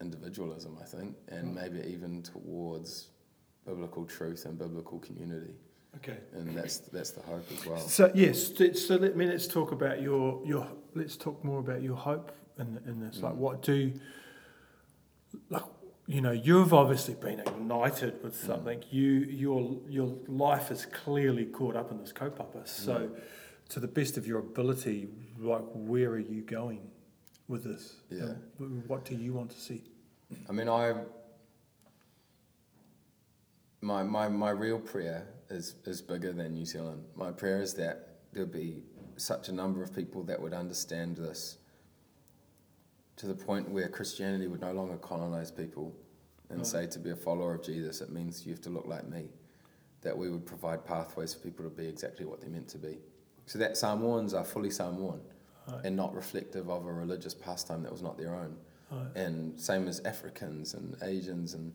[0.00, 3.08] individualism, I think, and maybe even towards
[3.66, 5.56] biblical truth and biblical community.
[5.96, 6.18] Okay.
[6.34, 7.78] And that's that's the hope as well.
[7.78, 8.52] So yes,
[8.86, 12.78] so let me let's talk about your your let's talk more about your hope in
[12.86, 13.20] in this.
[13.22, 13.36] Like, Mm.
[13.38, 13.92] what do
[15.50, 15.62] like
[16.06, 18.46] you know you've obviously been ignited with Mm.
[18.46, 18.84] something.
[18.90, 19.10] You
[19.44, 22.66] your your life is clearly caught up in this kaupapa.
[22.66, 23.20] So, Mm.
[23.70, 26.90] to the best of your ability, like where are you going
[27.48, 27.96] with this?
[28.10, 28.34] Yeah.
[28.86, 29.82] What do you want to see?
[30.48, 30.94] I mean, I
[33.86, 37.04] my my my real prayer is is bigger than New Zealand.
[37.14, 38.82] My prayer is that there'll be
[39.16, 41.58] such a number of people that would understand this
[43.16, 45.94] to the point where Christianity would no longer colonize people
[46.50, 46.66] and Right.
[46.66, 49.30] say to be a follower of Jesus it means you have to look like me.
[50.02, 52.98] That we would provide pathways for people to be exactly what they're meant to be.
[53.46, 55.20] So that Samoans are fully Samoan
[55.68, 55.84] Right.
[55.86, 58.56] and not reflective of a religious pastime that was not their own
[58.90, 59.16] Right.
[59.16, 61.54] and same as Africans and Asians.
[61.54, 61.72] And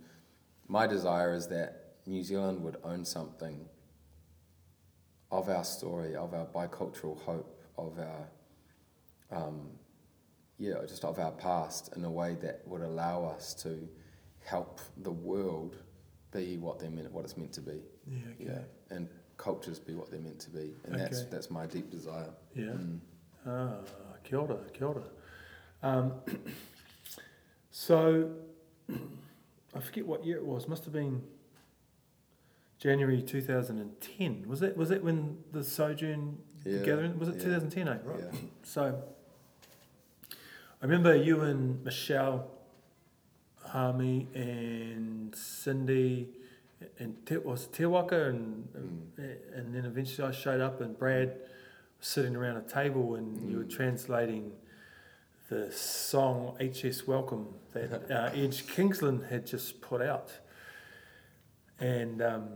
[0.67, 3.65] my desire is that New Zealand would own something
[5.31, 8.27] of our story, of our bicultural hope, of our,
[9.31, 9.69] um,
[10.57, 13.87] yeah, just of our past in a way that would allow us to
[14.43, 15.77] help the world
[16.31, 17.81] be what they're meant, what it's meant to be.
[18.07, 18.17] Yeah.
[18.33, 18.51] Okay.
[18.51, 22.29] Yeah, and cultures be what they're meant to be, and that's that's my deep desire.
[22.55, 22.65] Yeah.
[22.65, 22.99] Mm.
[23.45, 23.77] Ah,
[24.23, 25.03] kia ora, kia ora.
[25.83, 26.13] Um,
[27.71, 28.31] so,
[29.75, 30.67] I forget what year it was.
[30.67, 31.21] Must have been
[32.85, 34.45] January 2010.
[34.47, 34.75] Was it?
[34.75, 37.19] Was it when the Sojourn Yeah, gathering?
[37.19, 37.43] Was it yeah.
[37.59, 37.87] 2010?
[37.87, 37.97] Eh?
[38.03, 38.19] Right.
[38.19, 38.39] Yeah.
[38.63, 39.03] So,
[40.81, 42.49] I remember you and Michelle,
[43.67, 46.29] Harmy, and Cindy,
[46.97, 49.11] and Te, was Te Waka, and, and
[49.55, 51.35] and then eventually I showed up, and Brad
[51.99, 53.69] was sitting around a table, and you were Mm.
[53.75, 54.53] translating
[55.49, 60.31] the song "HS Welcome" that uh, Edge Kingsland had just put out,
[61.79, 62.23] and.
[62.23, 62.49] Um,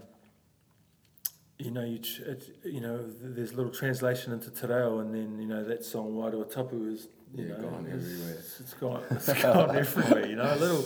[1.58, 5.40] you know, you, it, you know, there's a little translation into Te Reo, and then
[5.40, 8.38] you know that song "Wairua Tapu" is you Yeah, know gone it's- everywhere.
[8.60, 10.26] It's gone, it's gone everywhere.
[10.28, 10.86] You know, a little,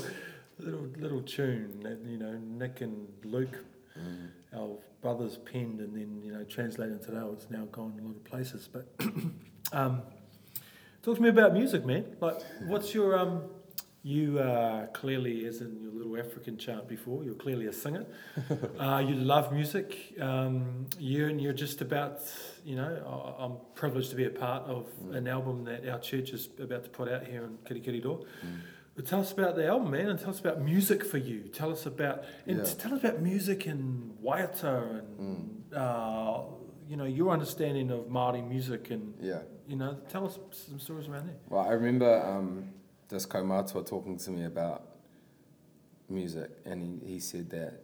[0.59, 3.57] little, little tune that you know Nick and Luke,
[3.99, 4.29] Mm.
[4.55, 7.33] our brothers, penned, and then you know translated into Reo.
[7.33, 8.69] It's now gone a lot of places.
[8.71, 8.87] But
[9.73, 10.03] um,
[11.01, 12.05] talk to me about music, man.
[12.21, 13.43] Like, what's your um?
[14.01, 18.05] You are clearly, as in your little African chant before, you're clearly a singer.
[18.79, 20.13] uh, you love music.
[20.21, 22.21] Um, you and you're just about,
[22.63, 25.15] you know, I- I'm privileged to be a part of Mm.
[25.17, 28.19] an album that our church is about to put out here in Kirikiriroa.
[28.23, 28.25] Mm.
[28.95, 31.49] But tell us about the album, man, and tell us about music for you.
[31.49, 32.63] Tell us about, and Yeah.
[32.63, 35.19] tell us about music in Waiata and,
[35.71, 35.77] Mm.
[35.77, 36.43] uh,
[36.87, 39.41] you know, your understanding of Māori music and, Yeah.
[39.67, 41.37] you know, tell us some stories around there.
[41.49, 42.69] Well, I remember um,
[43.09, 44.83] this kaumātua talking to me about
[46.09, 47.81] music, and he, he said that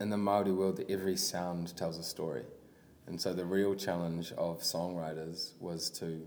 [0.00, 2.44] in the Maori world, every sound tells a story,
[3.06, 6.20] and so the real challenge of songwriters was to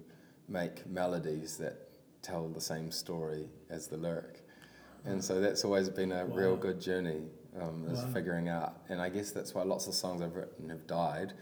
[0.48, 1.90] make melodies that
[2.22, 4.42] tell the same story as the lyric,
[5.06, 7.24] and so that's always been a real good journey,
[7.62, 8.10] um, is Wow.
[8.14, 11.34] figuring out, and I guess that's why lots of songs I've written have died,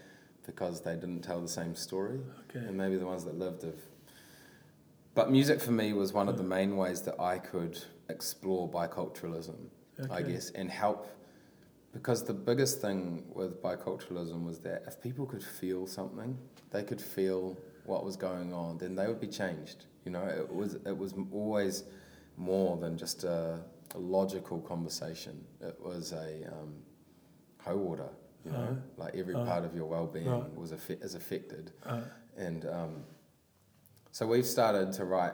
[0.46, 2.20] because they didn't tell the same story,
[2.50, 2.64] Okay.
[2.66, 3.78] and maybe the ones that lived have.
[5.14, 9.56] But music for me was one of the main ways that I could explore biculturalism,
[10.10, 11.06] I guess, and help.
[11.92, 16.36] Because the biggest thing with biculturalism was that if people could feel something,
[16.72, 19.84] they could feel what was going on, then they would be changed.
[20.04, 21.84] You know, it was it was always
[22.36, 23.60] more than just a,
[23.94, 25.44] a logical conversation.
[25.60, 26.74] It was a um,
[27.66, 28.08] water.
[28.44, 30.54] You know, Uh, like every uh, part of your well-being right.
[30.56, 31.70] was affe- is affected.
[31.86, 32.00] Uh,
[32.36, 33.04] And um,
[34.14, 35.32] so we've started to write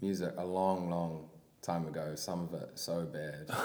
[0.00, 1.28] music a long, long
[1.62, 2.16] time ago.
[2.16, 3.56] Some of it so bad,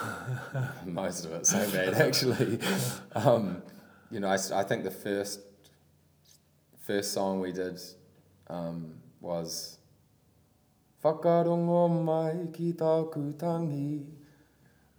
[0.86, 2.60] most of it so bad actually.
[3.16, 3.64] Um,
[4.12, 5.40] you know, I, I think the first
[6.86, 7.82] first song we did
[8.52, 9.80] um, was
[11.04, 14.06] Whakarongo mai ki tāku tangi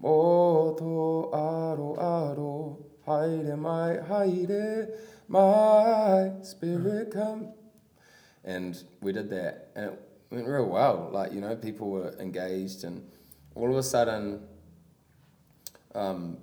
[0.03, 4.89] Mō tō aro aro Haere mai haere
[5.29, 7.53] my spirit come
[8.49, 11.11] and we did that and it went real well.
[11.13, 13.07] Like you know people were engaged and
[13.55, 14.41] all of a sudden
[15.95, 16.39] um,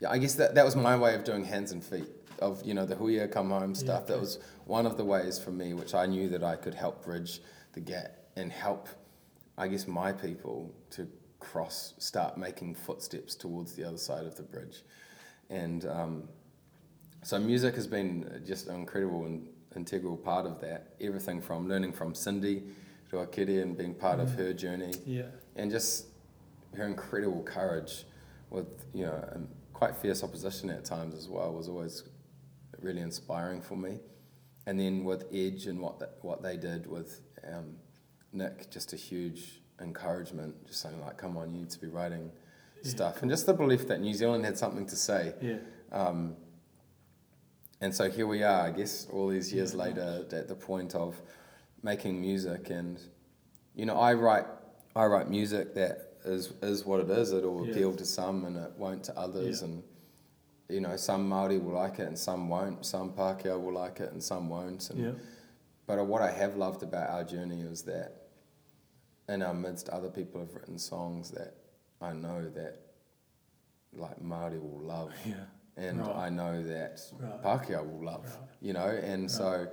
[0.00, 2.72] yeah i guess that, that was my way of doing hands and feet of you
[2.72, 4.06] know the huia come home stuff.
[4.06, 4.20] That okay.
[4.20, 7.40] was one of the ways for me which i knew that i could help bridge
[7.72, 8.88] the gap and help
[9.58, 11.06] i guess my people to
[11.40, 14.82] cross start making footsteps towards the other side of the bridge.
[15.48, 16.28] And um,
[17.22, 20.94] so music has been just incredible and integral part of that.
[21.00, 22.64] Everything from learning from Cindy
[23.10, 25.22] to Akiri and being part of her journey, yeah.
[25.56, 26.06] and just
[26.76, 28.04] her incredible courage
[28.50, 32.04] with you know quite fierce opposition at times as well was always
[32.80, 33.98] really inspiring for me.
[34.66, 37.76] And then with Edge and what that, what they did with um,
[38.32, 42.30] Nick, just a huge encouragement, just saying like, "Come on, you need to be writing."
[42.82, 42.90] Yeah.
[42.90, 45.56] Stuff and just the belief that New Zealand had something to say, Yeah.
[45.92, 46.34] um,
[47.80, 50.94] and so here we are, I guess, all these years Yeah, later, at the point
[50.94, 51.20] of
[51.82, 53.00] making music, and
[53.74, 54.46] you know, I write,
[54.96, 57.32] I write music that is is what it is.
[57.32, 57.72] It will Yeah.
[57.72, 59.68] appeal to some, and it won't to others, Yeah.
[59.68, 59.82] and
[60.68, 62.84] you know, some Maori will like it, and some won't.
[62.86, 64.88] Some Pākehā will like it, and some won't.
[64.90, 65.18] And.
[65.86, 68.28] But what I have loved about our journey is that,
[69.28, 71.54] in our midst, other people have written songs that
[72.00, 72.76] I know that,
[73.92, 75.46] like Maori will love Yeah.
[75.80, 76.16] And Right.
[76.16, 77.42] I know that Right.
[77.42, 78.48] Pākehā will love, Right.
[78.60, 79.68] you know, and so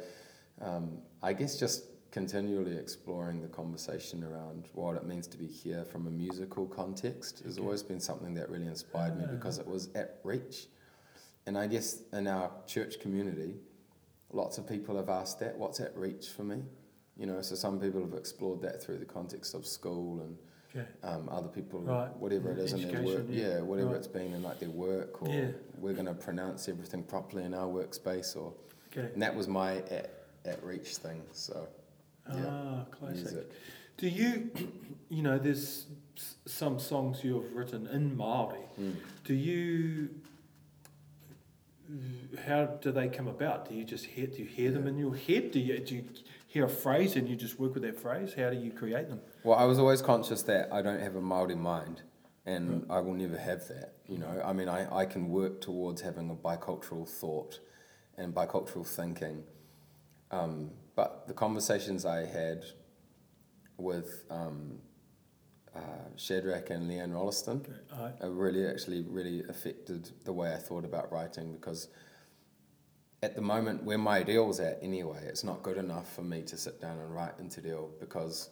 [0.62, 5.84] um, I guess just continually exploring the conversation around what it means to be here
[5.84, 9.90] from a musical context has always been something that really inspired me because it was
[9.94, 10.68] at reach.
[11.46, 13.56] And I guess in our church community,
[14.32, 16.64] lots of people have asked that, what's at reach for me?
[17.18, 20.38] You know, so some people have explored that through the context of school and
[20.76, 20.86] Okay.
[21.04, 22.16] um, other people, Right.
[22.18, 23.48] whatever it is in their work, yeah.
[23.48, 23.98] yeah, whatever Right.
[23.98, 25.52] it's been in like their work, or Yeah.
[25.80, 28.54] we're going to pronounce everything properly in our workspace, or
[28.92, 29.10] Okay.
[29.14, 30.12] and that was my at,
[30.46, 31.22] at reach thing.
[31.32, 31.68] So
[32.30, 33.24] yeah, Ah, classic.
[33.24, 33.52] music.
[33.98, 34.52] Do you,
[35.10, 35.88] you know, there's
[36.46, 38.60] some songs you've written in Maori.
[38.80, 38.96] Mm.
[39.24, 40.10] Do you?
[42.46, 43.70] How do they come about?
[43.70, 44.28] Do you just hear?
[44.28, 44.90] Do you hear them Yeah.
[44.90, 45.52] in your head?
[45.52, 46.04] Do you do you
[46.58, 48.34] hear a phrase and you just work with that phrase?
[48.34, 49.22] How do you create them?
[49.44, 52.02] Well, I was always conscious that I don't have a Maori mind,
[52.48, 53.94] and I will never have that.
[54.08, 57.60] You know, I mean, I, I can work towards having a bicultural thought
[58.18, 59.44] and bicultural thinking,
[60.32, 62.66] um, but the conversations I had
[63.78, 64.80] with um,
[65.76, 70.86] uh, Shadrach and Leanne Rolleston I, uh, really actually really affected the way I thought
[70.86, 71.90] about writing because
[73.24, 76.58] at the moment where my ideal's at anyway, it's not good enough for me to
[76.58, 78.52] sit down and write into deal because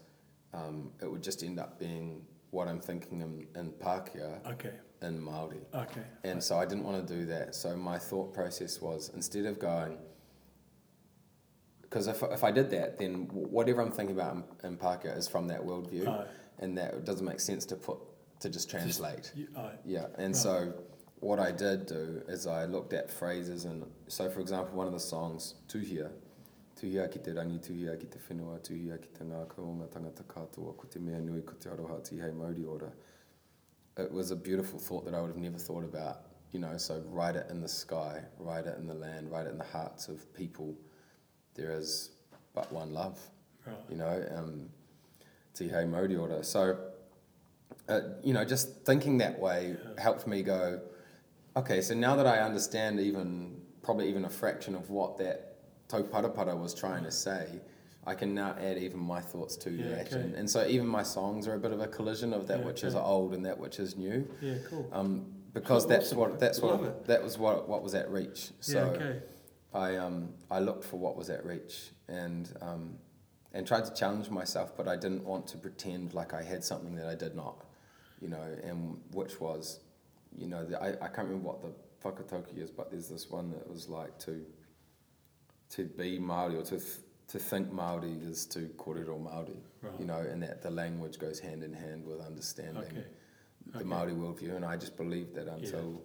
[0.54, 4.72] um, it would just end up being what I'm thinking in, in Pākehā okay.
[5.02, 5.62] in Māori.
[5.74, 6.02] Okay.
[6.24, 7.54] And so I didn't want to do that.
[7.54, 9.98] So my thought process was instead of going,
[11.82, 15.28] because if, if I did that, then whatever I'm thinking about in, in Pākehā is
[15.28, 16.26] from that worldview, I,
[16.60, 18.00] and that doesn't make sense to put
[18.40, 19.32] to just translate.
[19.36, 20.36] you- I, Yeah, and Right.
[20.36, 20.74] so
[21.20, 24.94] what I did do is I looked at phrases and so for example one of
[24.94, 26.12] the songs Tuhia
[26.80, 30.76] Tuhia ki te rangi, tuhia ki te whenua, tuhia ki te ngā kaunga tangata katoa,
[30.76, 32.92] ko te mea nui, ko te aroha ti hei mauri ora.
[33.98, 37.02] It was a beautiful thought that I would have never thought about, you know, so
[37.08, 40.10] write it in the sky, write it in the land, write it in the hearts
[40.10, 40.76] of people.
[41.54, 42.10] There is
[42.54, 43.18] but one love
[43.66, 43.76] right.
[43.90, 44.70] you know, um,
[45.54, 46.44] te hei mauri ora.
[46.44, 46.78] So
[47.88, 50.82] uh, you know, just thinking that way helped me go,
[51.56, 55.56] okay, so now that I understand even probably even a fraction of what that
[55.90, 57.48] tauparapara was trying to say,
[58.08, 60.08] I can now add even my thoughts to Yeah, that.
[60.08, 60.16] okay.
[60.22, 62.66] And, and so even my songs are a bit of a collision of that Yeah,
[62.66, 64.28] which is old and that which is new.
[64.42, 64.90] Yeah, cool.
[64.92, 67.06] Um, because that's Awesome, what that's Love what it.
[67.06, 68.52] that was what what was at reach.
[68.60, 69.20] So yeah, okay.
[69.74, 72.96] I um I looked for what was at reach and um
[73.54, 76.94] and tried to challenge myself, but I didn't want to pretend like I had something
[76.96, 77.64] that I did not,
[78.20, 79.80] you know, and which was,
[80.38, 81.72] you know, the, I, I can't remember what the
[82.04, 84.46] whakatauki is, but there's this one that was like to
[85.72, 90.00] to be Maori or to th- to think Maori is to kōrero Maori, Right.
[90.00, 93.04] you know, and that the language goes hand in hand with understanding Okay.
[93.72, 93.84] the Okay.
[93.84, 96.04] Maori worldview, and I just believed that until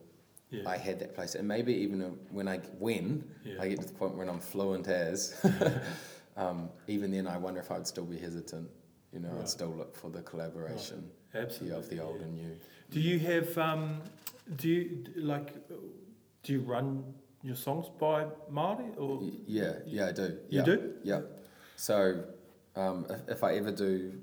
[0.50, 0.66] Yeah.
[0.68, 2.00] I had that place, and maybe even
[2.30, 3.60] when I when Yeah.
[3.60, 5.38] I get to the point when I'm fluent as,
[6.36, 8.70] um, even then I wonder if I'd still be hesitant.
[9.12, 9.40] You know, Right.
[9.42, 11.76] I'd still look for the collaboration Absolutely.
[11.78, 12.26] of the old yeah.
[12.26, 12.56] and new.
[12.90, 14.00] Do you have um,
[14.56, 15.54] do you like
[16.42, 17.04] do you run
[17.42, 20.22] your songs by Māori or Yeah, yeah, I do.
[20.48, 20.62] you yeah.
[20.64, 20.92] do?
[21.02, 21.20] Yeah.
[21.76, 22.24] So
[22.76, 24.20] um, if, if I ever do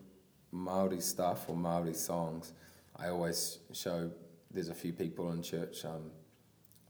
[0.51, 2.53] Maori stuff or Maori songs,
[2.95, 4.11] I always show.
[4.51, 6.09] There's a few people in church, um,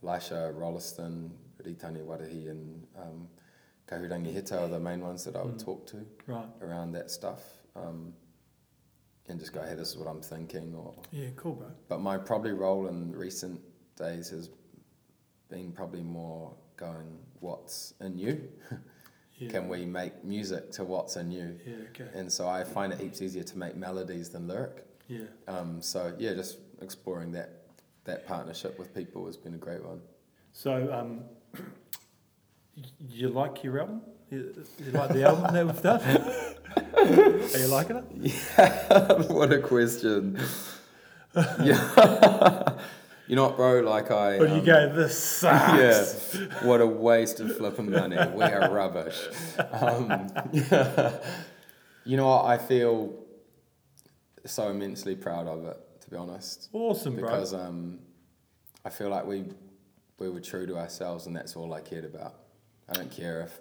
[0.02, 1.30] Laisha Rolleston,
[1.64, 3.28] Ritani Warahi, and um,
[3.88, 5.64] Kahurangi Hita are the main ones that I would Mm.
[5.64, 6.46] talk to Right.
[6.62, 7.42] around that stuff,
[7.74, 8.14] um,
[9.28, 11.68] and just go, "Hey, this is what I'm thinking." Or, Yeah, cool, bro.
[11.88, 13.60] but my probably role in recent
[13.96, 14.50] days has
[15.48, 18.48] been probably more going, "What's in you?"
[19.40, 19.50] Yeah.
[19.50, 21.60] can we make music to what's in you?
[21.64, 22.08] Yeah, okay.
[22.12, 24.84] And so I find it heaps easier to make melodies than lyric.
[25.06, 25.26] Yeah.
[25.46, 27.62] Um, so yeah, just exploring that
[28.02, 30.00] that partnership with people has been a great one.
[30.52, 31.22] So, um,
[31.54, 31.60] y-
[33.08, 34.02] you like your album?
[34.30, 36.00] You, you like the album that we've done?
[36.96, 39.30] Are you liking it?
[39.30, 40.38] what a question.
[41.34, 42.78] yeah.
[43.26, 43.80] you know what, bro?
[43.80, 44.34] Like I.
[44.34, 46.34] Or do you um, go, this sucks?
[46.38, 46.66] Yeah.
[46.66, 48.16] What a waste of flipping money.
[48.34, 49.18] We are rubbish.
[49.72, 50.28] Um,
[52.04, 52.44] you know what?
[52.44, 53.14] I feel
[54.44, 56.68] so immensely proud of it, to be honest.
[56.72, 57.24] Awesome, bro.
[57.24, 57.98] because um,
[58.84, 59.44] I feel like we
[60.18, 62.34] we were true to ourselves, and that's all I cared about.
[62.88, 63.58] I don't care if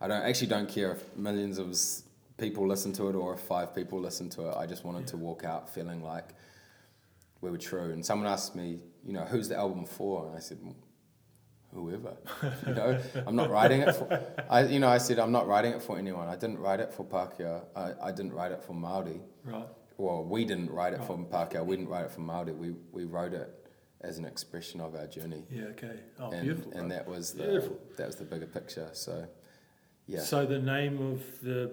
[0.00, 1.76] I don't actually don't care if millions of
[2.36, 4.56] people listen to it or if five people listen to it.
[4.56, 6.30] I just wanted to walk out feeling like
[7.40, 7.92] we were true.
[7.92, 10.26] And someone asked me, you know, who's the album for?
[10.26, 10.58] And I said,
[11.72, 12.16] whoever.
[12.66, 14.20] you know, I'm not writing it for.
[14.50, 16.28] I you know I said I'm not writing it for anyone.
[16.28, 17.62] I didn't write it for Pākehā.
[17.76, 19.66] I, I didn't write it for Maori Right.
[19.98, 23.04] well, we didn't write it for Pākehā, we didn't write it for Māori, we, we
[23.04, 23.61] wrote it
[24.02, 25.44] as an expression of our journey.
[25.50, 26.00] Yeah, okay.
[26.18, 26.72] Oh, and, beautiful.
[26.72, 27.78] and that was the Beautiful.
[27.96, 28.88] that was the bigger picture.
[28.92, 29.26] So
[30.06, 30.20] yeah.
[30.20, 31.70] So, the name of the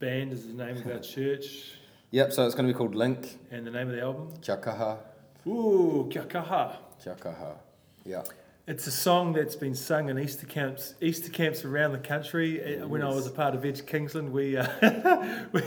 [0.00, 1.74] band is the name of our church
[2.12, 4.34] Yep, so it's gonna be called Link, and the name of the album?
[4.42, 4.98] Kia kaha,
[5.46, 6.76] Ooh, Kia kaha.
[7.02, 7.56] Kia kaha.
[8.04, 8.22] Yeah.
[8.64, 12.78] It's a song that's been sung in Easter camps, Easter camps around the country.
[12.80, 14.68] Uh, When I was a part of Edge Kingsland, we, uh,
[15.52, 15.60] we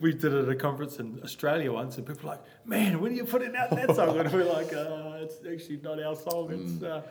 [0.00, 3.12] we did it at a conference in Australia once, and people were like, "Man, when
[3.12, 6.50] are you putting out that song?" And we're like, uh, "It's actually not our song;
[6.50, 7.02] it's uh,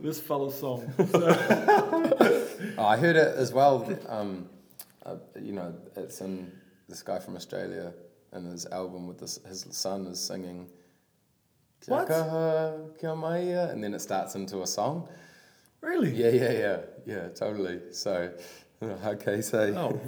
[0.00, 1.36] this fella's song." So,
[2.78, 3.86] Oh, I heard it as well.
[4.08, 4.48] Um,
[5.04, 6.50] uh, you know, it's in
[6.88, 7.92] this guy from Australia
[8.32, 10.68] and his album with this, his son is singing
[11.88, 12.10] What?
[13.70, 15.08] and then it starts into a song.
[15.80, 16.10] really?
[16.12, 17.80] Yeah, yeah, yeah, yeah, totally.
[17.92, 18.32] So,
[18.82, 20.00] okay, so Oh,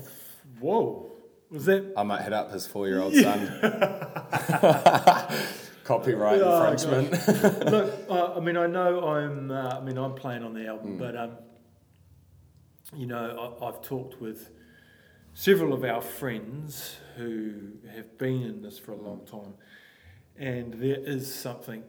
[0.60, 1.12] whoa!
[1.50, 1.92] Was that?
[1.96, 3.40] I might hit up his four-year-old son.
[5.84, 7.10] Copyright Oh, infringement.
[7.70, 9.50] Look, uh, I mean, I know I'm.
[9.50, 10.98] Uh, I mean, I'm playing on the album, Mm.
[10.98, 11.30] but um,
[12.94, 14.50] you know, I, I've talked with
[15.34, 17.52] several of our friends who
[17.94, 19.30] have been in this for a long Mm.
[19.30, 19.54] time,
[20.38, 21.82] and there is something.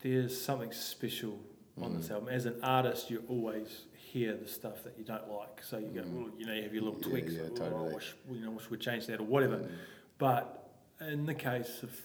[0.00, 1.38] There's something special
[1.80, 2.12] on this Mm.
[2.12, 2.28] album.
[2.30, 6.02] As an artist, you always hear the stuff that you don't like, so you go,
[6.02, 6.12] Mm.
[6.12, 7.32] well, you know, you have your little Yeah, tweaks.
[7.32, 7.90] yeah, "Oh, totally.
[7.90, 9.58] I wish, you know, wish we'd change that or whatever.
[9.58, 9.70] Mm.
[10.18, 11.98] But in the case of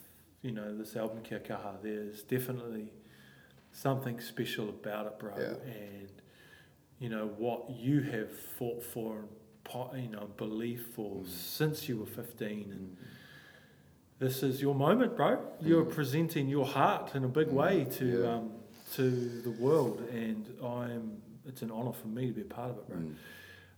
[0.43, 2.93] you know this album Kia Kaha, there's definitely
[3.72, 5.34] something special about it, bro.
[5.38, 5.56] Yeah.
[5.74, 6.10] And
[7.00, 9.26] you know what you have fought for
[9.95, 11.28] you know believed for Mm.
[11.28, 12.98] since you were 15, and
[14.20, 15.39] this is your moment, bro.
[15.61, 15.91] You're Mm.
[15.93, 18.34] presenting your heart in a big Mm, way to yeah.
[18.36, 18.51] um,
[18.95, 19.09] to
[19.41, 21.22] the world, and I'm.
[21.45, 22.97] It's an honour for me to be a part of it, bro.
[22.97, 23.15] Mm.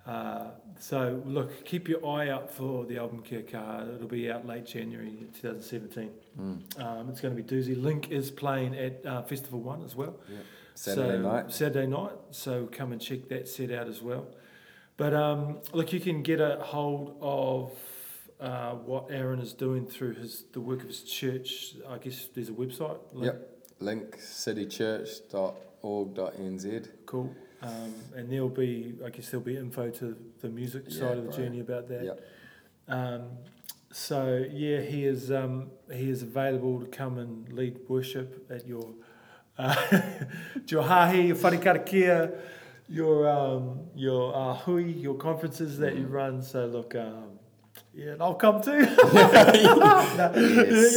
[0.06, 3.96] Uh, so look, keep your eye out for the album Kia Kaha.
[3.96, 6.10] It'll be out late January 2017.
[6.40, 6.80] Mm.
[6.84, 7.80] Um, it's going to be doozy.
[7.80, 10.16] Link is playing at uh, Festival One as well.
[10.74, 11.52] Saturday So- night.
[11.52, 12.14] Saturday night.
[12.32, 14.26] So come and check that set out as well.
[14.98, 17.72] But um, look, you can get a hold of
[18.40, 22.50] uh, what Aaron is doing through his the work of his church, I guess there's
[22.50, 23.00] a website.
[23.14, 23.26] link.
[23.26, 23.46] Yep.
[23.82, 24.18] Link
[25.84, 26.88] citychurch.org.nz.
[27.06, 27.36] Cool.
[27.62, 31.24] Um, and there'll be, I guess there'll be info to the music Yeah, side of
[31.26, 31.38] the bro.
[31.38, 32.04] journey about that.
[32.06, 32.22] Yep.
[32.88, 33.24] Um,
[33.92, 38.94] so yeah, he is um, he is available to come and lead worship at your
[39.58, 39.76] uh,
[40.68, 42.32] your hahi, your wharekarakia,
[42.88, 46.42] your um, your uh, hui, your conferences that you run.
[46.42, 47.29] So look, um,
[48.00, 48.80] yeah, and I'll come too.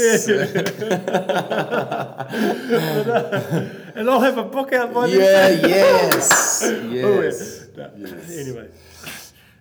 [0.03, 0.28] Yes.
[3.94, 5.18] and I'll have a book out by then.
[5.18, 6.62] Yeah, yes.
[6.64, 7.66] Oh, Yes.
[7.76, 7.88] yeah.
[7.96, 8.09] No.
[8.09, 8.38] Yes.
[8.38, 8.68] Anyway,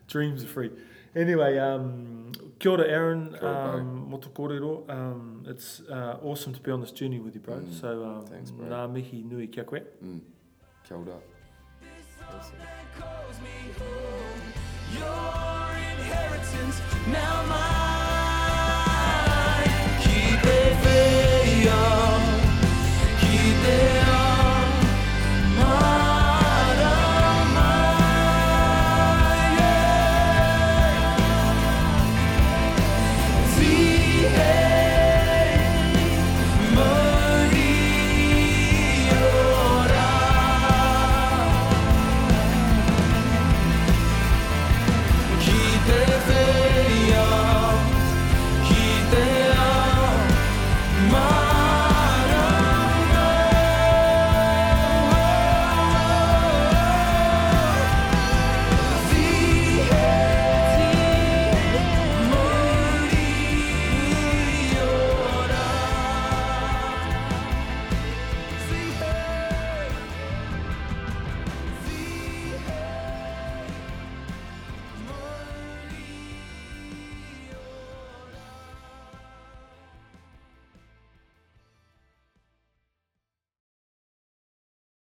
[0.08, 0.72] dreams are free.
[1.16, 3.36] Anyway, um, kia ora, Aaron.
[3.40, 4.90] Kia ora, um, moto kōrero.
[4.90, 7.56] Um, it's uh, awesome to be on this journey with you, bro.
[7.56, 8.66] Mm, so, um, thanks, bro.
[8.68, 9.80] Ngā mihi nui kia koe.
[10.04, 10.22] Mm.
[10.88, 11.20] Kia ora.
[12.30, 12.56] Awesome.
[16.12, 17.62] Inheritance now mine.
[20.02, 21.46] Keep it fair,
[23.22, 24.01] keep it